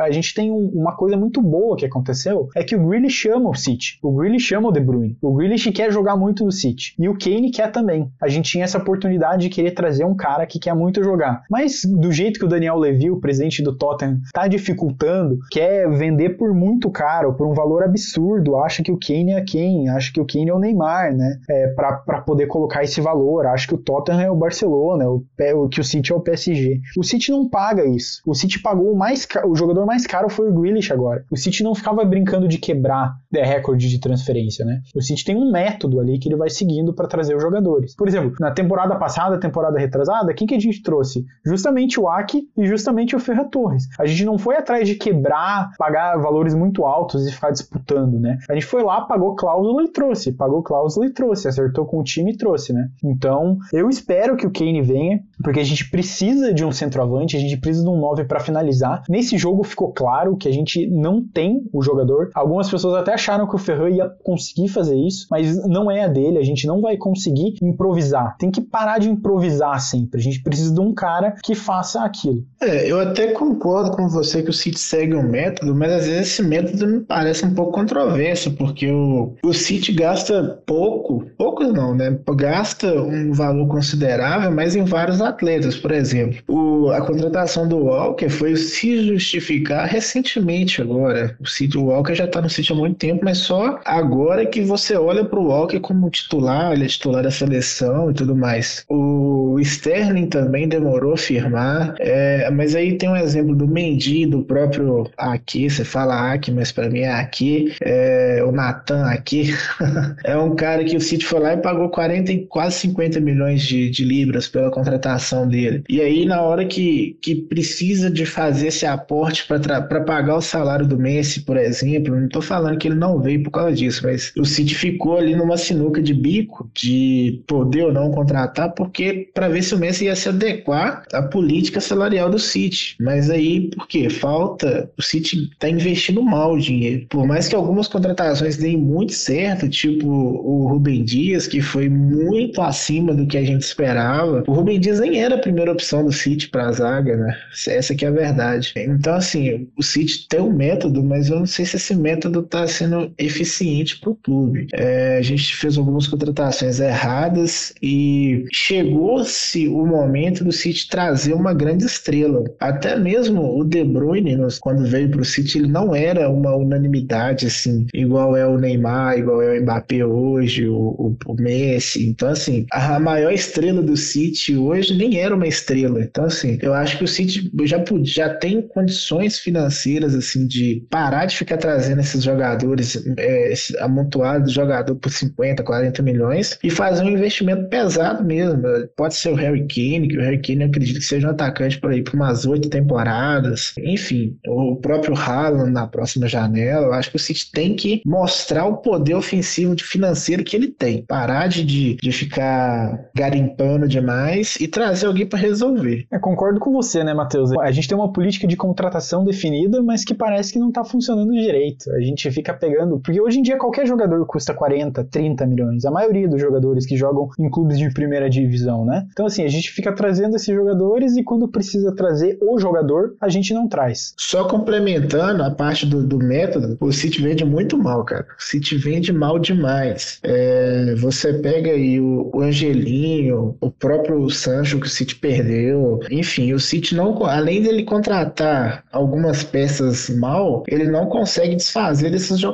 a 0.00 0.10
gente 0.10 0.34
tem 0.34 0.50
uma 0.50 0.96
coisa 0.96 1.16
muito 1.16 1.40
boa 1.40 1.71
que 1.76 1.86
aconteceu 1.86 2.48
é 2.54 2.62
que 2.62 2.76
o 2.76 2.86
Grealish 2.86 3.14
chama 3.14 3.50
o 3.50 3.54
City. 3.54 3.98
O 4.02 4.12
Grealish 4.12 4.46
chama 4.46 4.68
o 4.68 4.72
De 4.72 4.80
Bruyne. 4.80 5.16
O 5.20 5.32
Grealish 5.32 5.70
quer 5.72 5.92
jogar 5.92 6.16
muito 6.16 6.44
no 6.44 6.52
City. 6.52 6.94
E 6.98 7.08
o 7.08 7.16
Kane 7.16 7.50
quer 7.50 7.70
também. 7.70 8.10
A 8.20 8.28
gente 8.28 8.50
tinha 8.50 8.64
essa 8.64 8.78
oportunidade 8.78 9.42
de 9.42 9.48
querer 9.48 9.72
trazer 9.72 10.04
um 10.04 10.14
cara 10.14 10.46
que 10.46 10.58
quer 10.58 10.74
muito 10.74 11.02
jogar. 11.02 11.42
Mas 11.50 11.82
do 11.84 12.12
jeito 12.12 12.38
que 12.38 12.44
o 12.44 12.48
Daniel 12.48 12.76
Levy, 12.76 13.10
o 13.10 13.20
presidente 13.20 13.62
do 13.62 13.76
Tottenham, 13.76 14.20
tá 14.32 14.46
dificultando, 14.46 15.38
quer 15.50 15.90
vender 15.90 16.36
por 16.36 16.54
muito 16.54 16.90
caro, 16.90 17.34
por 17.34 17.46
um 17.46 17.54
valor 17.54 17.82
absurdo, 17.82 18.56
acha 18.56 18.82
que 18.82 18.92
o 18.92 18.98
Kane 18.98 19.32
é 19.32 19.42
quem? 19.42 19.88
Acha 19.88 20.12
que 20.12 20.20
o 20.20 20.26
Kane 20.26 20.50
é 20.50 20.54
o 20.54 20.58
Neymar, 20.58 21.14
né? 21.14 21.38
É, 21.48 21.68
para 21.68 22.20
poder 22.22 22.46
colocar 22.46 22.82
esse 22.82 23.00
valor. 23.00 23.46
Acha 23.46 23.66
que 23.66 23.74
o 23.74 23.78
Tottenham 23.78 24.20
é 24.20 24.30
o 24.30 24.36
Barcelona, 24.36 25.08
o, 25.08 25.24
que 25.68 25.80
o 25.80 25.84
City 25.84 26.12
é 26.12 26.14
o 26.14 26.20
PSG. 26.20 26.80
O 26.96 27.02
City 27.02 27.30
não 27.30 27.48
paga 27.48 27.84
isso. 27.84 28.20
O 28.26 28.34
City 28.34 28.60
pagou 28.60 28.92
o 28.92 28.96
mais 28.96 29.26
o 29.44 29.54
jogador 29.54 29.86
mais 29.86 30.06
caro 30.06 30.28
foi 30.28 30.48
o 30.48 30.52
Grealish 30.52 30.92
agora. 30.92 31.24
O 31.30 31.36
City 31.36 31.61
não 31.62 31.74
ficava 31.74 32.04
brincando 32.04 32.48
de 32.48 32.58
quebrar 32.58 33.16
é, 33.34 33.44
recorde 33.44 33.88
de 33.88 33.98
transferência, 34.00 34.64
né? 34.64 34.82
O 34.94 35.02
City 35.02 35.24
tem 35.24 35.36
um 35.36 35.50
método 35.50 36.00
ali 36.00 36.18
que 36.18 36.28
ele 36.28 36.36
vai 36.36 36.50
seguindo 36.50 36.92
para 36.94 37.08
trazer 37.08 37.36
os 37.36 37.42
jogadores. 37.42 37.94
Por 37.94 38.08
exemplo, 38.08 38.34
na 38.40 38.50
temporada 38.50 38.94
passada, 38.96 39.38
temporada 39.38 39.78
retrasada, 39.78 40.34
quem 40.34 40.46
que 40.46 40.54
a 40.54 40.60
gente 40.60 40.82
trouxe? 40.82 41.24
Justamente 41.44 42.00
o 42.00 42.08
Aki 42.08 42.48
e 42.56 42.66
justamente 42.66 43.16
o 43.16 43.20
Ferra 43.20 43.44
Torres. 43.44 43.88
A 43.98 44.06
gente 44.06 44.24
não 44.24 44.38
foi 44.38 44.56
atrás 44.56 44.86
de 44.86 44.94
quebrar, 44.94 45.70
pagar 45.78 46.16
valores 46.18 46.54
muito 46.54 46.84
altos 46.84 47.26
e 47.26 47.32
ficar 47.32 47.50
disputando, 47.50 48.18
né? 48.18 48.38
A 48.48 48.54
gente 48.54 48.66
foi 48.66 48.82
lá, 48.82 49.02
pagou 49.02 49.34
cláusula 49.34 49.84
e 49.84 49.88
trouxe, 49.88 50.32
pagou 50.32 50.62
cláusula 50.62 51.06
e 51.06 51.10
trouxe, 51.10 51.48
acertou 51.48 51.86
com 51.86 51.98
o 51.98 52.04
time 52.04 52.32
e 52.32 52.36
trouxe, 52.36 52.72
né? 52.72 52.88
Então, 53.02 53.58
eu 53.72 53.88
espero 53.88 54.36
que 54.36 54.46
o 54.46 54.50
Kane 54.50 54.82
venha, 54.82 55.20
porque 55.42 55.60
a 55.60 55.64
gente 55.64 55.90
precisa 55.90 56.52
de 56.52 56.64
um 56.64 56.72
centroavante, 56.72 57.36
a 57.36 57.40
gente 57.40 57.56
precisa 57.56 57.84
de 57.84 57.90
um 57.90 57.98
9 57.98 58.24
para 58.24 58.40
finalizar. 58.40 59.02
Nesse 59.08 59.36
jogo 59.38 59.62
ficou 59.62 59.92
claro 59.92 60.36
que 60.36 60.48
a 60.48 60.52
gente 60.52 60.88
não 60.88 61.22
tem 61.22 61.62
o 61.72 61.82
jogador. 61.82 62.30
Algumas 62.34 62.70
pessoas 62.70 62.94
até 62.94 63.16
acharam 63.22 63.46
que 63.46 63.54
o 63.54 63.58
Ferran 63.58 63.90
ia 63.90 64.08
conseguir 64.22 64.68
fazer 64.68 64.96
isso, 64.96 65.26
mas 65.30 65.56
não 65.66 65.90
é 65.90 66.04
a 66.04 66.08
dele. 66.08 66.38
A 66.38 66.44
gente 66.44 66.66
não 66.66 66.80
vai 66.80 66.96
conseguir 66.96 67.54
improvisar. 67.62 68.36
Tem 68.36 68.50
que 68.50 68.60
parar 68.60 68.98
de 68.98 69.08
improvisar 69.08 69.80
sempre. 69.80 70.18
A 70.18 70.22
gente 70.22 70.42
precisa 70.42 70.74
de 70.74 70.80
um 70.80 70.92
cara 70.92 71.36
que 71.42 71.54
faça 71.54 72.02
aquilo. 72.02 72.44
É, 72.60 72.90
eu 72.90 72.98
até 73.00 73.28
concordo 73.28 73.92
com 73.92 74.08
você 74.08 74.42
que 74.42 74.50
o 74.50 74.52
City 74.52 74.78
segue 74.78 75.14
um 75.14 75.22
método, 75.22 75.74
mas 75.74 75.92
às 75.92 76.06
vezes 76.06 76.32
esse 76.32 76.42
método 76.42 76.86
me 76.86 77.00
parece 77.00 77.44
um 77.44 77.54
pouco 77.54 77.72
controverso, 77.72 78.52
porque 78.52 78.90
o, 78.90 79.34
o 79.44 79.52
City 79.52 79.92
gasta 79.92 80.60
pouco, 80.66 81.24
poucos 81.38 81.72
não, 81.72 81.94
né? 81.94 82.18
Gasta 82.34 82.92
um 82.92 83.32
valor 83.32 83.68
considerável, 83.68 84.50
mas 84.50 84.74
em 84.74 84.84
vários 84.84 85.20
atletas. 85.20 85.76
Por 85.76 85.92
exemplo, 85.92 86.42
o, 86.48 86.90
a 86.90 87.00
contratação 87.00 87.68
do 87.68 87.76
Walker 87.78 88.28
foi 88.28 88.56
se 88.56 89.06
justificar 89.06 89.86
recentemente 89.86 90.82
agora. 90.82 91.36
O 91.40 91.46
City, 91.46 91.78
o 91.78 91.86
Walker 91.86 92.14
já 92.14 92.26
tá 92.26 92.40
no 92.40 92.50
City 92.50 92.72
há 92.72 92.76
muito 92.76 92.96
tempo 92.96 93.11
tempo, 93.12 93.24
mas 93.24 93.38
só 93.38 93.80
agora 93.84 94.46
que 94.46 94.62
você 94.62 94.96
olha 94.96 95.24
para 95.24 95.38
o 95.38 95.48
Walker 95.48 95.78
como 95.80 96.10
titular, 96.10 96.72
ele 96.72 96.84
é 96.84 96.88
titular 96.88 97.22
da 97.22 97.30
seleção 97.30 98.10
e 98.10 98.14
tudo 98.14 98.34
mais. 98.34 98.84
O 98.88 99.58
Sterling 99.60 100.26
também 100.26 100.68
demorou 100.68 101.14
a 101.14 101.16
firmar, 101.16 101.94
é, 102.00 102.50
mas 102.50 102.74
aí 102.74 102.96
tem 102.96 103.08
um 103.08 103.16
exemplo 103.16 103.54
do 103.54 103.66
Mendy, 103.66 104.26
do 104.26 104.42
próprio 104.42 105.10
aqui, 105.16 105.68
você 105.68 105.84
fala 105.84 106.32
aqui, 106.32 106.50
mas 106.50 106.72
para 106.72 106.88
mim 106.88 107.00
é 107.00 107.12
aqui, 107.12 107.74
é, 107.82 108.42
o 108.46 108.52
Natan 108.52 109.04
aqui, 109.06 109.54
é 110.24 110.36
um 110.36 110.54
cara 110.54 110.84
que 110.84 110.96
o 110.96 111.00
City 111.00 111.24
foi 111.24 111.40
lá 111.40 111.54
e 111.54 111.58
pagou 111.58 111.88
40, 111.90 112.46
quase 112.48 112.76
50 112.76 113.20
milhões 113.20 113.62
de, 113.62 113.90
de 113.90 114.04
libras 114.04 114.48
pela 114.48 114.70
contratação 114.70 115.46
dele. 115.46 115.84
E 115.88 116.00
aí, 116.00 116.24
na 116.24 116.40
hora 116.40 116.64
que, 116.64 117.16
que 117.20 117.34
precisa 117.34 118.10
de 118.10 118.24
fazer 118.24 118.68
esse 118.68 118.86
aporte 118.86 119.46
para 119.46 120.00
pagar 120.00 120.36
o 120.36 120.40
salário 120.40 120.86
do 120.86 120.98
Messi, 120.98 121.42
por 121.42 121.56
exemplo, 121.56 122.14
não 122.14 122.26
estou 122.26 122.42
falando 122.42 122.78
que 122.78 122.88
ele 122.88 122.94
não 123.02 123.18
veio 123.20 123.42
por 123.42 123.50
causa 123.50 123.72
disso, 123.72 124.02
mas 124.04 124.32
o 124.38 124.44
City 124.44 124.74
ficou 124.74 125.18
ali 125.18 125.34
numa 125.34 125.56
sinuca 125.56 126.00
de 126.00 126.14
bico 126.14 126.70
de 126.74 127.42
poder 127.46 127.84
ou 127.84 127.92
não 127.92 128.12
contratar, 128.12 128.72
porque 128.74 129.28
para 129.34 129.48
ver 129.48 129.62
se 129.62 129.74
o 129.74 129.78
Messi 129.78 130.04
ia 130.04 130.14
se 130.14 130.28
adequar 130.28 131.04
à 131.12 131.22
política 131.22 131.80
salarial 131.80 132.30
do 132.30 132.38
City. 132.38 132.96
Mas 133.00 133.28
aí, 133.28 133.68
por 133.70 133.88
quê? 133.88 134.08
Falta. 134.08 134.90
O 134.96 135.02
City 135.02 135.50
está 135.52 135.68
investindo 135.68 136.22
mal 136.22 136.54
o 136.54 136.60
dinheiro. 136.60 137.06
Por 137.08 137.26
mais 137.26 137.48
que 137.48 137.56
algumas 137.56 137.88
contratações 137.88 138.56
deem 138.56 138.76
muito 138.76 139.12
certo, 139.12 139.68
tipo 139.68 140.06
o 140.06 140.68
Rubem 140.68 141.04
Dias, 141.04 141.46
que 141.46 141.60
foi 141.60 141.88
muito 141.88 142.60
acima 142.62 143.14
do 143.14 143.26
que 143.26 143.36
a 143.36 143.44
gente 143.44 143.62
esperava. 143.62 144.44
O 144.46 144.52
Rubem 144.52 144.78
Dias 144.78 145.00
nem 145.00 145.20
era 145.20 145.34
a 145.34 145.38
primeira 145.38 145.72
opção 145.72 146.04
do 146.04 146.12
City 146.12 146.48
para 146.48 146.68
a 146.68 146.72
zaga, 146.72 147.16
né? 147.16 147.36
Essa 147.66 147.94
que 147.94 148.04
é 148.04 148.08
a 148.08 148.12
verdade. 148.12 148.72
Então, 148.76 149.14
assim, 149.14 149.68
o 149.76 149.82
City 149.82 150.26
tem 150.28 150.40
um 150.40 150.52
método, 150.52 151.02
mas 151.02 151.28
eu 151.28 151.40
não 151.40 151.46
sei 151.46 151.64
se 151.64 151.76
esse 151.76 151.94
método 151.94 152.40
está 152.40 152.66
sendo 152.66 152.91
eficiente 153.18 153.98
para 153.98 154.10
o 154.10 154.14
clube. 154.14 154.66
É, 154.72 155.18
a 155.18 155.22
gente 155.22 155.56
fez 155.56 155.76
algumas 155.76 156.06
contratações 156.06 156.80
erradas 156.80 157.72
e 157.82 158.44
chegou-se 158.52 159.68
o 159.68 159.86
momento 159.86 160.44
do 160.44 160.52
City 160.52 160.88
trazer 160.88 161.34
uma 161.34 161.54
grande 161.54 161.84
estrela. 161.84 162.44
Até 162.58 162.96
mesmo 162.96 163.58
o 163.58 163.64
De 163.64 163.84
Bruyne, 163.84 164.36
quando 164.60 164.86
veio 164.86 165.10
para 165.10 165.20
o 165.20 165.24
City, 165.24 165.58
ele 165.58 165.68
não 165.68 165.94
era 165.94 166.28
uma 166.28 166.54
unanimidade, 166.54 167.46
assim, 167.46 167.86
igual 167.94 168.36
é 168.36 168.46
o 168.46 168.58
Neymar, 168.58 169.18
igual 169.18 169.42
é 169.42 169.58
o 169.58 169.62
Mbappé 169.62 170.04
hoje, 170.04 170.68
o, 170.68 170.76
o, 170.76 171.16
o 171.26 171.34
Messi. 171.34 172.08
Então, 172.08 172.28
assim, 172.28 172.66
a 172.72 172.98
maior 172.98 173.32
estrela 173.32 173.82
do 173.82 173.96
City 173.96 174.56
hoje 174.56 174.96
nem 174.96 175.18
era 175.18 175.34
uma 175.34 175.46
estrela. 175.46 176.02
Então, 176.02 176.24
assim, 176.24 176.58
eu 176.62 176.72
acho 176.72 176.98
que 176.98 177.04
o 177.04 177.08
City 177.08 177.50
já, 177.64 177.82
já 178.02 178.34
tem 178.34 178.62
condições 178.62 179.38
financeiras, 179.38 180.14
assim, 180.14 180.46
de 180.46 180.84
parar 180.90 181.26
de 181.26 181.36
ficar 181.36 181.56
trazendo 181.56 182.00
esses 182.00 182.22
jogadores, 182.22 182.71
é, 183.18 183.52
esse 183.52 183.76
amontoado 183.78 184.46
de 184.46 184.52
jogador 184.52 184.94
por 184.96 185.10
50, 185.10 185.62
40 185.62 186.02
milhões 186.02 186.58
e 186.62 186.70
fazer 186.70 187.04
um 187.04 187.10
investimento 187.10 187.68
pesado 187.68 188.24
mesmo. 188.24 188.62
Pode 188.96 189.14
ser 189.14 189.30
o 189.30 189.34
Harry 189.34 189.66
Kane, 189.66 190.08
que 190.08 190.18
o 190.18 190.20
Harry 190.20 190.40
Kane 190.40 190.62
eu 190.62 190.68
acredito 190.68 190.98
que 190.98 191.04
seja 191.04 191.26
um 191.26 191.30
atacante 191.30 191.80
por 191.80 191.90
aí 191.90 192.02
por 192.02 192.14
umas 192.14 192.46
oito 192.46 192.68
temporadas. 192.68 193.72
Enfim, 193.78 194.36
o 194.46 194.76
próprio 194.76 195.14
Haaland 195.14 195.70
na 195.70 195.86
próxima 195.86 196.28
janela. 196.28 196.86
Eu 196.86 196.92
acho 196.92 197.10
que 197.10 197.16
o 197.16 197.20
City 197.20 197.50
tem 197.52 197.74
que 197.74 198.02
mostrar 198.04 198.66
o 198.66 198.78
poder 198.78 199.14
ofensivo 199.14 199.74
de 199.74 199.84
financeiro 199.84 200.44
que 200.44 200.56
ele 200.56 200.68
tem. 200.68 201.04
Parar 201.04 201.48
de, 201.48 201.64
de, 201.64 201.96
de 201.96 202.12
ficar 202.12 203.10
garimpando 203.14 203.88
demais 203.88 204.56
e 204.60 204.68
trazer 204.68 205.06
alguém 205.06 205.26
para 205.26 205.38
resolver. 205.38 206.06
É, 206.12 206.18
concordo 206.18 206.60
com 206.60 206.72
você, 206.72 207.02
né, 207.04 207.14
Matheus? 207.14 207.50
A 207.60 207.70
gente 207.70 207.88
tem 207.88 207.96
uma 207.96 208.12
política 208.12 208.46
de 208.46 208.56
contratação 208.56 209.24
definida, 209.24 209.82
mas 209.82 210.04
que 210.04 210.14
parece 210.14 210.52
que 210.52 210.58
não 210.58 210.68
está 210.68 210.84
funcionando 210.84 211.32
direito. 211.32 211.90
A 211.92 212.00
gente 212.00 212.30
fica 212.30 212.52
pegando. 212.62 213.00
Porque 213.00 213.20
hoje 213.20 213.40
em 213.40 213.42
dia 213.42 213.58
qualquer 213.58 213.84
jogador 213.84 214.24
custa 214.24 214.54
40, 214.54 215.02
30 215.10 215.46
milhões. 215.46 215.84
A 215.84 215.90
maioria 215.90 216.28
dos 216.28 216.40
jogadores 216.40 216.86
que 216.86 216.96
jogam 216.96 217.28
em 217.36 217.50
clubes 217.50 217.76
de 217.76 217.92
primeira 217.92 218.30
divisão, 218.30 218.84
né? 218.84 219.08
Então, 219.10 219.26
assim, 219.26 219.44
a 219.44 219.48
gente 219.48 219.72
fica 219.72 219.92
trazendo 219.92 220.36
esses 220.36 220.54
jogadores 220.54 221.16
e 221.16 221.24
quando 221.24 221.48
precisa 221.48 221.92
trazer 221.92 222.38
o 222.40 222.58
jogador, 222.60 223.16
a 223.20 223.28
gente 223.28 223.52
não 223.52 223.66
traz. 223.66 224.14
Só 224.16 224.44
complementando 224.44 225.42
a 225.42 225.50
parte 225.50 225.84
do, 225.84 226.06
do 226.06 226.18
método, 226.18 226.76
o 226.78 226.92
City 226.92 227.20
vende 227.20 227.44
muito 227.44 227.76
mal, 227.76 228.04
cara. 228.04 228.26
O 228.38 228.42
City 228.42 228.76
vende 228.76 229.12
mal 229.12 229.38
demais. 229.38 230.20
É, 230.22 230.94
você 230.96 231.32
pega 231.34 231.70
aí 231.70 231.98
o, 231.98 232.30
o 232.32 232.40
Angelinho, 232.40 233.56
o 233.60 233.70
próprio 233.70 234.30
Sancho 234.30 234.78
que 234.78 234.86
o 234.86 234.90
City 234.90 235.16
perdeu. 235.16 235.98
Enfim, 236.10 236.52
o 236.52 236.60
City 236.60 236.94
não, 236.94 237.24
além 237.24 237.62
dele 237.62 237.82
contratar 237.82 238.84
algumas 238.92 239.42
peças 239.42 240.08
mal, 240.08 240.62
ele 240.68 240.84
não 240.84 241.06
consegue 241.06 241.56
desfazer 241.56 242.10
desses 242.10 242.38
jogadores 242.38 242.51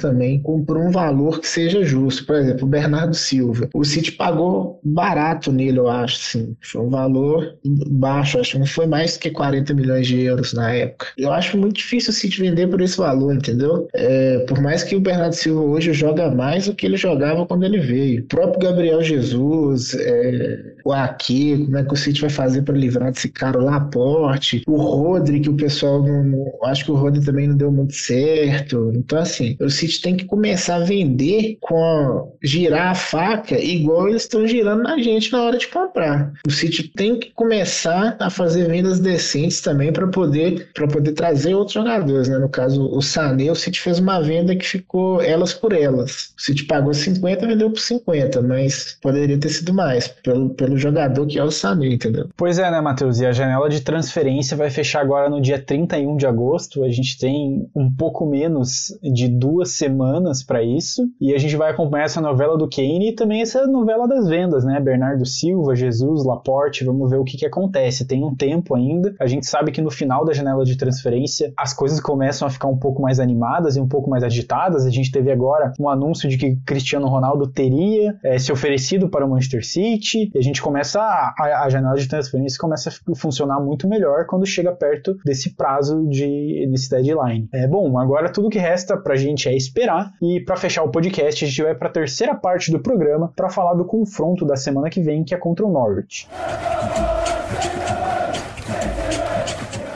também 0.00 0.40
com, 0.40 0.64
por 0.64 0.76
um 0.76 0.90
valor 0.90 1.40
que 1.40 1.48
seja 1.48 1.82
justo. 1.82 2.24
Por 2.24 2.36
exemplo, 2.36 2.64
o 2.66 2.70
Bernardo 2.70 3.14
Silva. 3.14 3.68
O 3.74 3.84
City 3.84 4.12
pagou 4.12 4.80
barato 4.84 5.52
nele, 5.52 5.78
eu 5.78 5.88
acho, 5.88 6.16
sim. 6.16 6.56
Foi 6.62 6.82
um 6.82 6.90
valor 6.90 7.56
baixo, 7.88 8.38
acho 8.38 8.52
que 8.52 8.58
não 8.58 8.66
foi 8.66 8.86
mais 8.86 9.16
que 9.16 9.30
40 9.30 9.74
milhões 9.74 10.06
de 10.06 10.20
euros 10.20 10.52
na 10.52 10.72
época. 10.72 11.06
Eu 11.18 11.32
acho 11.32 11.56
muito 11.58 11.76
difícil 11.76 12.10
o 12.10 12.14
City 12.14 12.40
vender 12.40 12.68
por 12.68 12.80
esse 12.80 12.96
valor, 12.96 13.34
entendeu? 13.34 13.88
É, 13.94 14.38
por 14.40 14.60
mais 14.60 14.82
que 14.82 14.96
o 14.96 15.00
Bernardo 15.00 15.34
Silva 15.34 15.60
hoje 15.62 15.92
joga 15.92 16.30
mais 16.30 16.66
do 16.66 16.74
que 16.74 16.86
ele 16.86 16.96
jogava 16.96 17.46
quando 17.46 17.64
ele 17.64 17.80
veio. 17.80 18.22
O 18.22 18.26
próprio 18.26 18.70
Gabriel 18.70 19.02
Jesus, 19.02 19.94
é, 19.94 20.74
o 20.84 20.92
Aqui, 20.92 21.64
como 21.64 21.78
é 21.78 21.84
que 21.84 21.94
o 21.94 21.96
City 21.96 22.20
vai 22.20 22.30
fazer 22.30 22.62
para 22.62 22.76
livrar 22.76 23.10
desse 23.10 23.28
cara 23.28 23.58
lá, 23.58 23.80
Laporte, 23.80 24.62
o 24.66 24.76
Rodri, 24.76 25.40
que 25.40 25.48
o 25.48 25.56
pessoal 25.56 26.02
não. 26.02 26.52
Acho 26.64 26.84
que 26.84 26.90
o 26.90 26.94
Rodri 26.94 27.24
também 27.24 27.48
não 27.48 27.56
deu 27.56 27.72
muito 27.72 27.94
certo. 27.94 28.92
Então, 28.94 29.18
assim, 29.20 29.56
o 29.60 29.70
City 29.70 30.00
tem 30.00 30.16
que 30.16 30.24
começar 30.24 30.76
a 30.76 30.84
vender 30.84 31.58
com 31.60 32.36
girar 32.42 32.88
a 32.88 32.94
faca 32.94 33.58
igual 33.58 34.08
eles 34.08 34.22
estão 34.22 34.46
girando 34.46 34.82
na 34.82 34.98
gente 34.98 35.32
na 35.32 35.42
hora 35.42 35.58
de 35.58 35.68
comprar. 35.68 36.32
O 36.46 36.50
City 36.50 36.88
tem 36.88 37.18
que 37.18 37.30
começar 37.32 38.16
a 38.18 38.30
fazer 38.30 38.68
vendas 38.68 39.00
decentes 39.00 39.60
também 39.60 39.92
para 39.92 40.06
poder, 40.08 40.70
poder 40.72 41.12
trazer 41.12 41.54
outros 41.54 41.74
jogadores. 41.74 42.28
Né? 42.28 42.38
No 42.38 42.48
caso, 42.48 42.84
o 42.90 43.00
Sané, 43.02 43.50
o 43.50 43.54
City 43.54 43.80
fez 43.80 43.98
uma 43.98 44.20
venda 44.20 44.54
que 44.56 44.66
ficou 44.66 45.20
elas 45.20 45.52
por 45.52 45.72
elas. 45.72 46.32
O 46.38 46.42
City 46.42 46.64
pagou 46.64 46.94
50, 46.94 47.46
vendeu 47.46 47.70
por 47.70 47.80
50, 47.80 48.42
mas 48.42 48.98
poderia 49.00 49.38
ter 49.38 49.48
sido 49.48 49.72
mais 49.72 50.08
pelo, 50.08 50.50
pelo 50.50 50.76
jogador 50.76 51.26
que 51.26 51.38
é 51.38 51.44
o 51.44 51.50
Sané, 51.50 51.88
entendeu? 51.88 52.28
Pois 52.36 52.58
é, 52.58 52.70
né, 52.70 52.80
Matheus? 52.80 53.20
E 53.20 53.26
a 53.26 53.32
janela 53.32 53.68
de 53.68 53.80
transferência 53.80 54.56
vai 54.56 54.70
fechar 54.70 55.00
agora 55.00 55.28
no 55.28 55.40
dia 55.40 55.58
31 55.58 56.16
de 56.16 56.26
agosto. 56.26 56.84
A 56.84 56.90
gente 56.90 57.18
tem 57.18 57.68
um 57.74 57.90
pouco 57.90 58.26
menos 58.26 58.96
de 59.12 59.28
duas 59.28 59.72
semanas 59.72 60.42
para 60.42 60.62
isso. 60.62 61.08
E 61.20 61.34
a 61.34 61.38
gente 61.38 61.56
vai 61.56 61.70
acompanhar 61.70 62.04
essa 62.04 62.20
novela 62.20 62.56
do 62.56 62.68
Kane 62.68 63.10
e 63.10 63.14
também 63.14 63.42
essa 63.42 63.66
novela 63.66 64.06
das 64.06 64.28
vendas, 64.28 64.64
né? 64.64 64.80
Bernardo 64.80 65.26
Silva, 65.26 65.74
Jesus, 65.74 66.24
Laporte. 66.24 66.84
Vamos 66.84 67.10
ver 67.10 67.18
o 67.18 67.24
que, 67.24 67.36
que 67.36 67.46
acontece. 67.46 68.06
Tem 68.06 68.24
um 68.24 68.34
tempo 68.34 68.74
ainda. 68.74 69.14
A 69.20 69.26
gente 69.26 69.46
sabe 69.46 69.72
que 69.72 69.80
no 69.80 69.90
final 69.90 70.24
da 70.24 70.32
janela 70.32 70.64
de 70.64 70.76
transferência 70.76 71.52
as 71.56 71.72
coisas 71.72 72.00
começam 72.00 72.46
a 72.46 72.50
ficar 72.50 72.68
um 72.68 72.78
pouco 72.78 73.02
mais 73.02 73.18
animadas 73.18 73.76
e 73.76 73.80
um 73.80 73.88
pouco 73.88 74.08
mais 74.08 74.22
agitadas. 74.22 74.86
A 74.86 74.90
gente 74.90 75.10
teve 75.10 75.30
agora 75.30 75.72
um 75.78 75.88
anúncio 75.88 76.28
de 76.28 76.36
que 76.36 76.56
Cristiano 76.64 77.08
Ronaldo 77.08 77.46
teria 77.46 78.16
é, 78.22 78.38
se 78.38 78.52
oferecido 78.52 79.08
para 79.08 79.26
o 79.26 79.30
Manchester 79.30 79.66
City. 79.66 80.30
E 80.34 80.38
a 80.38 80.42
gente 80.42 80.62
começa 80.62 81.00
a, 81.00 81.34
a, 81.38 81.64
a 81.64 81.68
janela 81.68 81.96
de 81.96 82.08
transferência 82.08 82.58
começa 82.58 82.90
a 82.90 83.14
funcionar 83.16 83.60
muito 83.60 83.88
melhor 83.88 84.26
quando 84.26 84.46
chega 84.46 84.72
perto 84.72 85.16
desse 85.24 85.54
prazo 85.56 86.06
de 86.08 86.68
desse 86.70 86.90
deadline. 86.90 87.48
É 87.52 87.66
bom. 87.66 87.98
Agora 87.98 88.30
tudo 88.30 88.50
que 88.50 88.58
resta 88.58 88.96
para 89.00 89.14
a 89.14 89.16
gente 89.16 89.48
é 89.48 89.56
esperar 89.56 90.12
e 90.20 90.40
para 90.40 90.56
fechar 90.56 90.82
o 90.82 90.90
podcast 90.90 91.44
a 91.44 91.48
gente 91.48 91.62
vai 91.62 91.74
para 91.74 91.88
a 91.88 91.92
terceira 91.92 92.34
parte 92.34 92.70
do 92.70 92.78
programa 92.78 93.32
para 93.34 93.50
falar 93.50 93.74
do 93.74 93.84
confronto 93.84 94.44
da 94.44 94.56
semana 94.56 94.90
que 94.90 95.00
vem 95.00 95.24
que 95.24 95.34
é 95.34 95.38
contra 95.38 95.66
o 95.66 95.70
Norwich. 95.70 96.28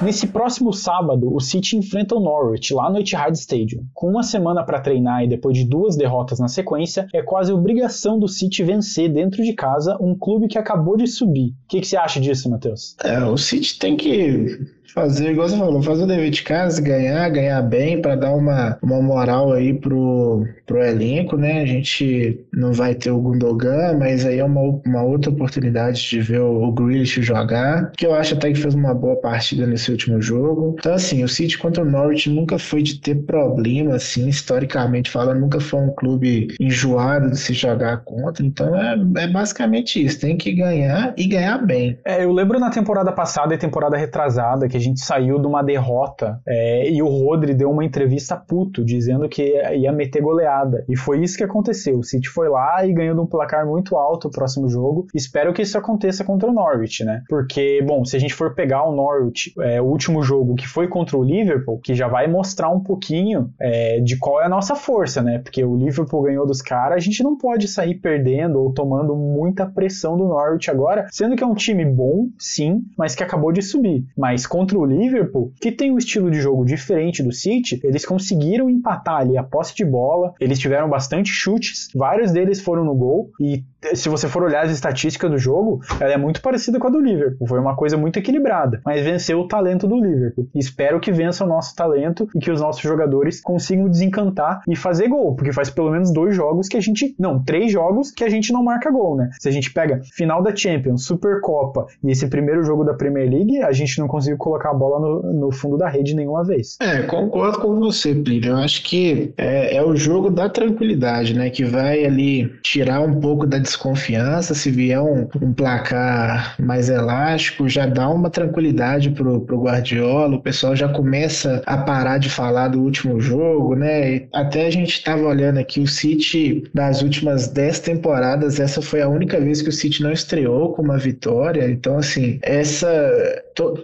Nesse 0.04 0.26
próximo 0.26 0.70
sábado, 0.70 1.34
o 1.34 1.40
City 1.40 1.78
enfrenta 1.78 2.14
o 2.14 2.20
Norwich 2.20 2.74
lá 2.74 2.90
no 2.90 2.98
Etihad 2.98 3.34
Stadium. 3.34 3.86
Com 3.94 4.10
uma 4.10 4.22
semana 4.22 4.62
para 4.62 4.78
treinar 4.78 5.24
e 5.24 5.28
depois 5.28 5.56
de 5.56 5.64
duas 5.64 5.96
derrotas 5.96 6.38
na 6.38 6.46
sequência, 6.46 7.08
é 7.10 7.22
quase 7.22 7.52
obrigação 7.52 8.18
do 8.18 8.28
City 8.28 8.62
vencer 8.62 9.10
dentro 9.10 9.42
de 9.42 9.54
casa 9.54 9.96
um 9.98 10.14
clube 10.14 10.46
que 10.46 10.58
acabou 10.58 10.96
de 10.96 11.06
subir. 11.06 11.54
O 11.64 11.68
que, 11.68 11.80
que 11.80 11.86
você 11.86 11.96
acha 11.96 12.20
disso, 12.20 12.50
Matheus? 12.50 12.96
É, 13.02 13.24
o 13.24 13.38
City 13.38 13.78
tem 13.78 13.96
que 13.96 14.58
fazer, 14.92 15.30
igual 15.30 15.48
você 15.48 15.56
falou, 15.56 15.82
fazer 15.82 16.04
o 16.04 16.06
dever 16.06 16.30
de 16.30 16.42
casa, 16.42 16.80
ganhar, 16.80 17.28
ganhar 17.28 17.62
bem, 17.62 18.00
para 18.00 18.16
dar 18.16 18.34
uma, 18.34 18.78
uma 18.82 19.00
moral 19.00 19.52
aí 19.52 19.74
pro, 19.74 20.46
pro 20.66 20.82
elenco, 20.82 21.36
né? 21.36 21.62
A 21.62 21.66
gente 21.66 22.44
não 22.52 22.72
vai 22.72 22.94
ter 22.94 23.10
o 23.10 23.20
Gundogan, 23.20 23.96
mas 23.98 24.24
aí 24.24 24.38
é 24.38 24.44
uma, 24.44 24.80
uma 24.84 25.02
outra 25.02 25.30
oportunidade 25.30 26.08
de 26.08 26.20
ver 26.20 26.40
o, 26.40 26.64
o 26.64 26.72
Grealish 26.72 27.22
jogar, 27.22 27.90
que 27.96 28.06
eu 28.06 28.14
acho 28.14 28.34
até 28.34 28.52
que 28.52 28.58
fez 28.58 28.74
uma 28.74 28.94
boa 28.94 29.16
partida 29.16 29.66
nesse 29.66 29.90
último 29.90 30.20
jogo. 30.20 30.76
Então, 30.78 30.94
assim, 30.94 31.22
o 31.24 31.28
City 31.28 31.58
contra 31.58 31.82
o 31.82 31.90
Norwich 31.90 32.28
nunca 32.28 32.58
foi 32.58 32.82
de 32.82 33.00
ter 33.00 33.14
problema, 33.14 33.94
assim, 33.94 34.28
historicamente 34.28 35.10
falando, 35.10 35.40
nunca 35.40 35.60
foi 35.60 35.80
um 35.80 35.90
clube 35.90 36.48
enjoado 36.60 37.30
de 37.30 37.38
se 37.38 37.52
jogar 37.52 37.98
contra, 37.98 38.44
então 38.44 38.74
é, 38.76 38.96
é 39.18 39.28
basicamente 39.28 40.04
isso, 40.04 40.20
tem 40.20 40.36
que 40.36 40.52
ganhar 40.52 41.14
e 41.16 41.26
ganhar 41.26 41.58
bem. 41.58 41.98
É, 42.04 42.24
eu 42.24 42.32
lembro 42.32 42.58
na 42.58 42.70
temporada 42.70 43.12
passada 43.12 43.54
e 43.54 43.58
temporada 43.58 43.96
retrasada 43.96 44.68
que 44.74 44.78
a 44.78 44.80
gente 44.80 45.04
saiu 45.04 45.38
de 45.38 45.46
uma 45.46 45.62
derrota 45.62 46.40
é, 46.44 46.90
e 46.90 47.00
o 47.00 47.06
Rodri 47.06 47.54
deu 47.54 47.70
uma 47.70 47.84
entrevista 47.84 48.36
puto, 48.36 48.84
dizendo 48.84 49.28
que 49.28 49.54
ia 49.72 49.92
meter 49.92 50.20
goleada. 50.20 50.84
E 50.88 50.96
foi 50.96 51.22
isso 51.22 51.38
que 51.38 51.44
aconteceu. 51.44 51.96
O 51.96 52.02
City 52.02 52.28
foi 52.28 52.48
lá 52.48 52.84
e 52.84 52.92
ganhou 52.92 53.14
de 53.14 53.20
um 53.20 53.26
placar 53.26 53.64
muito 53.64 53.96
alto 53.96 54.26
o 54.26 54.30
próximo 54.32 54.68
jogo. 54.68 55.06
Espero 55.14 55.52
que 55.52 55.62
isso 55.62 55.78
aconteça 55.78 56.24
contra 56.24 56.50
o 56.50 56.52
Norwich, 56.52 57.04
né? 57.04 57.22
Porque, 57.28 57.84
bom, 57.86 58.04
se 58.04 58.16
a 58.16 58.18
gente 58.18 58.34
for 58.34 58.52
pegar 58.52 58.82
o 58.82 58.92
Norwich, 58.92 59.54
é, 59.60 59.80
o 59.80 59.84
último 59.84 60.24
jogo 60.24 60.56
que 60.56 60.66
foi 60.66 60.88
contra 60.88 61.16
o 61.16 61.22
Liverpool, 61.22 61.78
que 61.78 61.94
já 61.94 62.08
vai 62.08 62.26
mostrar 62.26 62.68
um 62.70 62.80
pouquinho 62.80 63.52
é, 63.60 64.00
de 64.00 64.18
qual 64.18 64.40
é 64.40 64.46
a 64.46 64.48
nossa 64.48 64.74
força, 64.74 65.22
né? 65.22 65.38
Porque 65.38 65.64
o 65.64 65.76
Liverpool 65.76 66.22
ganhou 66.22 66.44
dos 66.44 66.60
caras, 66.60 66.96
a 66.96 67.00
gente 67.00 67.22
não 67.22 67.38
pode 67.38 67.68
sair 67.68 67.94
perdendo 67.94 68.60
ou 68.60 68.72
tomando 68.72 69.14
muita 69.14 69.66
pressão 69.66 70.16
do 70.16 70.24
Norwich 70.24 70.68
agora, 70.68 71.06
sendo 71.12 71.36
que 71.36 71.44
é 71.44 71.46
um 71.46 71.54
time 71.54 71.84
bom, 71.84 72.26
sim, 72.36 72.82
mas 72.98 73.14
que 73.14 73.22
acabou 73.22 73.52
de 73.52 73.62
subir. 73.62 74.04
Mas 74.18 74.48
contra 74.64 74.78
o 74.78 74.86
Liverpool, 74.86 75.52
que 75.60 75.70
tem 75.70 75.92
um 75.92 75.98
estilo 75.98 76.30
de 76.30 76.40
jogo 76.40 76.64
diferente 76.64 77.22
do 77.22 77.30
City, 77.30 77.78
eles 77.84 78.06
conseguiram 78.06 78.70
empatar 78.70 79.16
ali 79.16 79.36
a 79.36 79.42
posse 79.42 79.74
de 79.74 79.84
bola, 79.84 80.32
eles 80.40 80.58
tiveram 80.58 80.88
bastante 80.88 81.30
chutes, 81.30 81.90
vários 81.94 82.32
deles 82.32 82.62
foram 82.62 82.82
no 82.82 82.94
gol, 82.94 83.30
e 83.38 83.62
se 83.92 84.08
você 84.08 84.26
for 84.26 84.42
olhar 84.42 84.64
as 84.64 84.70
estatísticas 84.70 85.30
do 85.30 85.36
jogo, 85.36 85.80
ela 86.00 86.12
é 86.12 86.16
muito 86.16 86.40
parecida 86.40 86.78
com 86.78 86.86
a 86.86 86.90
do 86.90 87.00
Liverpool. 87.00 87.46
Foi 87.46 87.60
uma 87.60 87.76
coisa 87.76 87.96
muito 87.98 88.18
equilibrada, 88.18 88.80
mas 88.84 89.04
venceu 89.04 89.40
o 89.40 89.48
talento 89.48 89.86
do 89.86 90.00
Liverpool. 90.00 90.48
Espero 90.54 90.98
que 90.98 91.12
vença 91.12 91.44
o 91.44 91.46
nosso 91.46 91.76
talento 91.76 92.26
e 92.34 92.38
que 92.38 92.50
os 92.50 92.60
nossos 92.60 92.80
jogadores 92.80 93.42
consigam 93.42 93.88
desencantar 93.88 94.62
e 94.66 94.74
fazer 94.74 95.08
gol, 95.08 95.34
porque 95.34 95.52
faz 95.52 95.68
pelo 95.68 95.90
menos 95.90 96.12
dois 96.12 96.34
jogos 96.34 96.68
que 96.68 96.76
a 96.78 96.80
gente. 96.80 97.14
Não, 97.18 97.42
três 97.42 97.70
jogos 97.70 98.10
que 98.10 98.24
a 98.24 98.28
gente 98.30 98.52
não 98.52 98.62
marca 98.62 98.90
gol, 98.90 99.16
né? 99.16 99.28
Se 99.38 99.48
a 99.48 99.52
gente 99.52 99.70
pega 99.72 100.00
final 100.14 100.42
da 100.42 100.54
Champions, 100.54 101.04
Supercopa 101.04 101.86
e 102.02 102.10
esse 102.10 102.26
primeiro 102.28 102.62
jogo 102.62 102.84
da 102.84 102.94
Premier 102.94 103.28
League, 103.28 103.62
a 103.62 103.72
gente 103.72 103.98
não 103.98 104.08
conseguiu 104.08 104.38
colocar 104.38 104.53
a 104.62 104.74
bola 104.74 105.00
no, 105.00 105.32
no 105.32 105.52
fundo 105.52 105.76
da 105.76 105.88
rede 105.88 106.14
nenhuma 106.14 106.44
vez. 106.44 106.76
É, 106.80 107.02
concordo 107.02 107.60
com 107.60 107.78
você, 107.78 108.14
Plínio. 108.14 108.50
Eu 108.50 108.56
acho 108.56 108.82
que 108.82 109.32
é, 109.36 109.76
é 109.76 109.82
o 109.82 109.96
jogo 109.96 110.30
da 110.30 110.48
tranquilidade, 110.48 111.34
né? 111.34 111.50
Que 111.50 111.64
vai 111.64 112.04
ali 112.04 112.52
tirar 112.62 113.00
um 113.00 113.20
pouco 113.20 113.46
da 113.46 113.58
desconfiança. 113.58 114.54
Se 114.54 114.70
vier 114.70 115.00
um, 115.00 115.28
um 115.40 115.52
placar 115.52 116.56
mais 116.58 116.88
elástico, 116.88 117.68
já 117.68 117.86
dá 117.86 118.08
uma 118.08 118.30
tranquilidade 118.30 119.10
pro, 119.10 119.40
pro 119.40 119.62
Guardiola. 119.62 120.36
O 120.36 120.42
pessoal 120.42 120.74
já 120.74 120.88
começa 120.88 121.62
a 121.66 121.76
parar 121.76 122.18
de 122.18 122.28
falar 122.30 122.68
do 122.68 122.80
último 122.80 123.20
jogo, 123.20 123.74
né? 123.74 124.26
Até 124.32 124.66
a 124.66 124.70
gente 124.70 124.94
estava 124.94 125.22
olhando 125.22 125.58
aqui 125.58 125.80
o 125.80 125.86
City 125.86 126.64
das 126.72 127.02
últimas 127.02 127.48
10 127.48 127.80
temporadas, 127.80 128.60
essa 128.60 128.82
foi 128.82 129.00
a 129.00 129.08
única 129.08 129.40
vez 129.40 129.62
que 129.62 129.68
o 129.68 129.72
City 129.72 130.02
não 130.02 130.12
estreou 130.12 130.72
com 130.72 130.82
uma 130.82 130.98
vitória. 130.98 131.70
Então, 131.70 131.98
assim, 131.98 132.38
essa 132.42 132.88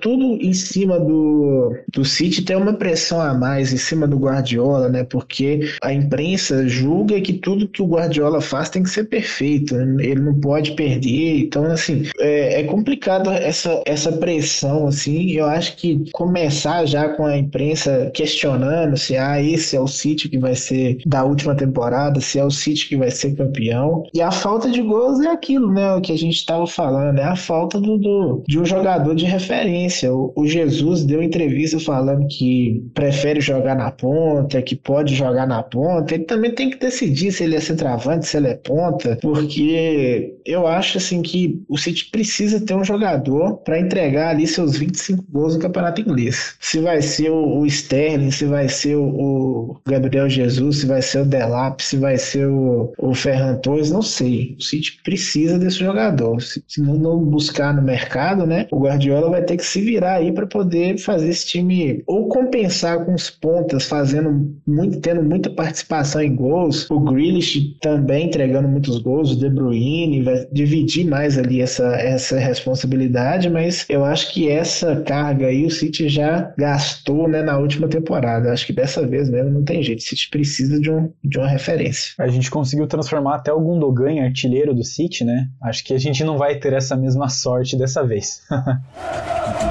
tudo 0.00 0.36
em 0.40 0.52
cima 0.60 0.98
do, 0.98 1.74
do 1.92 2.04
City 2.04 2.42
tem 2.42 2.56
uma 2.56 2.72
pressão 2.72 3.20
a 3.20 3.34
mais 3.34 3.72
em 3.72 3.76
cima 3.76 4.06
do 4.06 4.18
Guardiola, 4.18 4.88
né? 4.88 5.04
Porque 5.04 5.60
a 5.82 5.92
imprensa 5.92 6.68
julga 6.68 7.20
que 7.20 7.32
tudo 7.32 7.68
que 7.68 7.82
o 7.82 7.86
Guardiola 7.86 8.40
faz 8.40 8.70
tem 8.70 8.82
que 8.82 8.90
ser 8.90 9.04
perfeito, 9.04 9.74
né? 9.74 10.04
ele 10.04 10.20
não 10.20 10.34
pode 10.34 10.72
perder. 10.72 11.40
Então, 11.40 11.64
assim, 11.66 12.04
é, 12.18 12.60
é 12.60 12.64
complicado 12.64 13.30
essa, 13.30 13.82
essa 13.86 14.12
pressão, 14.12 14.86
assim. 14.86 15.30
Eu 15.32 15.46
acho 15.46 15.76
que 15.76 16.10
começar 16.12 16.84
já 16.86 17.08
com 17.08 17.24
a 17.24 17.36
imprensa 17.36 18.10
questionando 18.14 18.96
se 18.96 19.16
ah, 19.16 19.42
esse 19.42 19.76
é 19.76 19.80
o 19.80 19.86
City 19.86 20.28
que 20.28 20.38
vai 20.38 20.54
ser 20.54 20.98
da 21.06 21.24
última 21.24 21.54
temporada, 21.54 22.20
se 22.20 22.38
é 22.38 22.44
o 22.44 22.50
City 22.50 22.88
que 22.88 22.96
vai 22.96 23.10
ser 23.10 23.34
campeão. 23.34 24.04
E 24.14 24.20
a 24.20 24.30
falta 24.30 24.70
de 24.70 24.82
gols 24.82 25.20
é 25.20 25.28
aquilo, 25.28 25.72
né? 25.72 25.94
O 25.94 26.00
que 26.00 26.12
a 26.12 26.18
gente 26.18 26.36
estava 26.36 26.66
falando, 26.66 27.18
é 27.18 27.24
a 27.24 27.36
falta 27.36 27.80
do, 27.80 27.98
do, 27.98 28.42
de 28.46 28.58
um 28.58 28.64
jogador 28.64 29.14
de 29.14 29.24
referência. 29.24 30.12
O, 30.12 30.32
o 30.36 30.46
Jesus 30.50 31.04
deu 31.04 31.22
entrevista 31.22 31.78
falando 31.78 32.26
que 32.28 32.84
prefere 32.94 33.40
jogar 33.40 33.74
na 33.74 33.90
ponta, 33.90 34.60
que 34.62 34.76
pode 34.76 35.14
jogar 35.14 35.46
na 35.46 35.62
ponta. 35.62 36.14
Ele 36.14 36.24
também 36.24 36.52
tem 36.52 36.70
que 36.70 36.78
decidir 36.78 37.32
se 37.32 37.44
ele 37.44 37.56
é 37.56 37.60
centroavante, 37.60 38.26
se 38.26 38.36
ele 38.36 38.48
é 38.48 38.54
ponta, 38.54 39.18
porque 39.20 40.34
eu 40.44 40.66
acho 40.66 40.98
assim 40.98 41.22
que 41.22 41.62
o 41.68 41.78
City 41.78 42.06
precisa 42.10 42.60
ter 42.60 42.74
um 42.74 42.84
jogador 42.84 43.58
para 43.58 43.78
entregar 43.78 44.30
ali 44.30 44.46
seus 44.46 44.76
25 44.76 45.24
gols 45.30 45.54
no 45.54 45.60
campeonato 45.60 46.00
inglês. 46.00 46.54
Se 46.60 46.80
vai 46.80 47.00
ser 47.02 47.30
o, 47.30 47.64
Sterling, 47.66 48.30
se 48.30 48.44
vai 48.46 48.68
ser 48.68 48.96
o, 48.96 49.80
Gabriel 49.86 50.28
Jesus, 50.28 50.78
se 50.78 50.86
vai 50.86 51.02
ser 51.02 51.20
o 51.20 51.24
Delap, 51.24 51.80
se 51.80 51.96
vai 51.96 52.16
ser 52.16 52.46
o, 52.46 52.92
o 52.98 53.14
Ferran 53.14 53.56
Torres, 53.56 53.90
não 53.90 54.02
sei. 54.02 54.56
O 54.58 54.62
City 54.62 55.00
precisa 55.04 55.58
desse 55.58 55.78
jogador. 55.78 56.40
Se, 56.42 56.62
se 56.66 56.80
não 56.80 57.18
buscar 57.18 57.74
no 57.74 57.82
mercado, 57.82 58.46
né, 58.46 58.66
o 58.70 58.80
Guardiola 58.80 59.30
vai 59.30 59.42
ter 59.42 59.56
que 59.56 59.64
se 59.64 59.80
virar 59.80 60.16
aí 60.16 60.32
para 60.40 60.46
poder 60.46 60.98
fazer 60.98 61.28
esse 61.28 61.46
time 61.46 62.02
ou 62.06 62.28
compensar 62.28 63.04
com 63.04 63.14
os 63.14 63.28
pontas, 63.28 63.84
fazendo 63.84 64.56
muito, 64.66 65.00
tendo 65.00 65.22
muita 65.22 65.50
participação 65.50 66.22
em 66.22 66.34
gols. 66.34 66.90
O 66.90 66.98
Grealish 67.00 67.76
também 67.80 68.26
entregando 68.26 68.68
muitos 68.68 68.98
gols, 68.98 69.32
o 69.32 69.38
De 69.38 69.50
Bruyne 69.50 70.22
vai 70.22 70.46
dividir 70.50 71.06
mais 71.06 71.36
ali 71.36 71.60
essa, 71.60 71.86
essa 71.96 72.38
responsabilidade, 72.38 73.50
mas 73.50 73.84
eu 73.88 74.04
acho 74.04 74.32
que 74.32 74.48
essa 74.48 74.96
carga 75.02 75.46
aí 75.46 75.66
o 75.66 75.70
City 75.70 76.08
já 76.08 76.52
gastou 76.56 77.28
né, 77.28 77.42
na 77.42 77.58
última 77.58 77.88
temporada. 77.88 78.52
Acho 78.52 78.66
que 78.66 78.72
dessa 78.72 79.06
vez 79.06 79.28
mesmo 79.28 79.50
não 79.50 79.64
tem 79.64 79.82
jeito. 79.82 80.00
O 80.00 80.02
City 80.02 80.28
precisa 80.30 80.80
de, 80.80 80.90
um, 80.90 81.12
de 81.22 81.38
uma 81.38 81.48
referência. 81.48 82.14
A 82.18 82.28
gente 82.28 82.50
conseguiu 82.50 82.86
transformar 82.86 83.36
até 83.36 83.52
o 83.52 83.60
Gundogan 83.60 84.12
em 84.12 84.24
artilheiro 84.24 84.74
do 84.74 84.84
City, 84.84 85.24
né? 85.24 85.48
Acho 85.62 85.84
que 85.84 85.92
a 85.92 85.98
gente 85.98 86.24
não 86.24 86.38
vai 86.38 86.58
ter 86.58 86.72
essa 86.72 86.96
mesma 86.96 87.28
sorte 87.28 87.76
dessa 87.76 88.06
vez. 88.06 88.40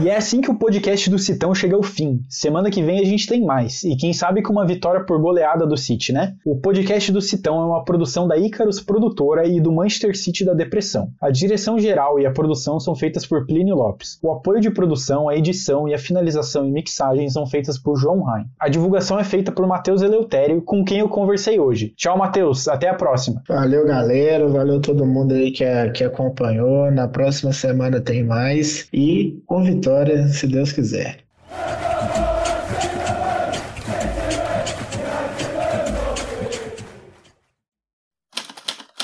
E 0.00 0.08
é 0.08 0.16
assim 0.16 0.40
que 0.40 0.50
o 0.50 0.54
podcast 0.54 1.10
do 1.10 1.18
Citão 1.18 1.54
chega 1.54 1.76
ao 1.76 1.82
fim. 1.82 2.22
Semana 2.26 2.70
que 2.70 2.82
vem 2.82 2.98
a 2.98 3.04
gente 3.04 3.26
tem 3.26 3.44
mais, 3.44 3.84
e 3.84 3.94
quem 3.94 4.12
sabe 4.14 4.42
com 4.42 4.50
uma 4.50 4.66
vitória 4.66 5.04
por 5.04 5.20
goleada 5.20 5.66
do 5.66 5.76
City, 5.76 6.12
né? 6.12 6.34
O 6.46 6.56
podcast 6.56 7.12
do 7.12 7.20
Citão 7.20 7.60
é 7.60 7.66
uma 7.66 7.84
produção 7.84 8.26
da 8.26 8.38
Icarus 8.38 8.80
Produtora 8.80 9.46
e 9.46 9.60
do 9.60 9.70
Manchester 9.70 10.16
City 10.16 10.46
da 10.46 10.54
Depressão. 10.54 11.08
A 11.20 11.30
direção 11.30 11.78
geral 11.78 12.18
e 12.18 12.24
a 12.24 12.30
produção 12.30 12.80
são 12.80 12.94
feitas 12.94 13.26
por 13.26 13.46
Plínio 13.46 13.76
Lopes. 13.76 14.18
O 14.22 14.30
apoio 14.30 14.60
de 14.60 14.70
produção, 14.70 15.28
a 15.28 15.36
edição 15.36 15.86
e 15.86 15.92
a 15.92 15.98
finalização 15.98 16.66
e 16.66 16.72
mixagem 16.72 17.28
são 17.28 17.46
feitas 17.46 17.78
por 17.78 17.96
João 17.96 18.22
Rain. 18.22 18.44
A 18.58 18.70
divulgação 18.70 19.20
é 19.20 19.24
feita 19.24 19.52
por 19.52 19.66
Matheus 19.66 20.00
Eleutério, 20.00 20.62
com 20.62 20.82
quem 20.84 21.00
eu 21.00 21.08
conversei 21.08 21.60
hoje. 21.60 21.92
Tchau, 21.96 22.16
Matheus. 22.16 22.66
Até 22.66 22.88
a 22.88 22.94
próxima. 22.94 23.42
Valeu, 23.46 23.86
galera. 23.86 24.48
Valeu 24.48 24.80
todo 24.80 25.04
mundo 25.04 25.34
aí 25.34 25.50
que, 25.50 25.64
que 25.90 26.02
acompanhou. 26.02 26.90
Na 26.90 27.06
próxima 27.08 27.52
semana 27.52 28.00
tem 28.00 28.24
mais. 28.24 28.88
E 28.92 29.38
convidar 29.46 29.81
vitória, 29.82 30.28
se 30.28 30.46
Deus 30.46 30.70
quiser. 30.70 31.24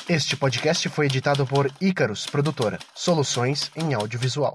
Este 0.08 0.36
podcast 0.36 0.88
foi 0.88 1.06
editado 1.06 1.44
por 1.44 1.68
Icarus 1.80 2.26
Produtora, 2.26 2.78
soluções 2.94 3.72
em 3.74 3.92
audiovisual. 3.92 4.54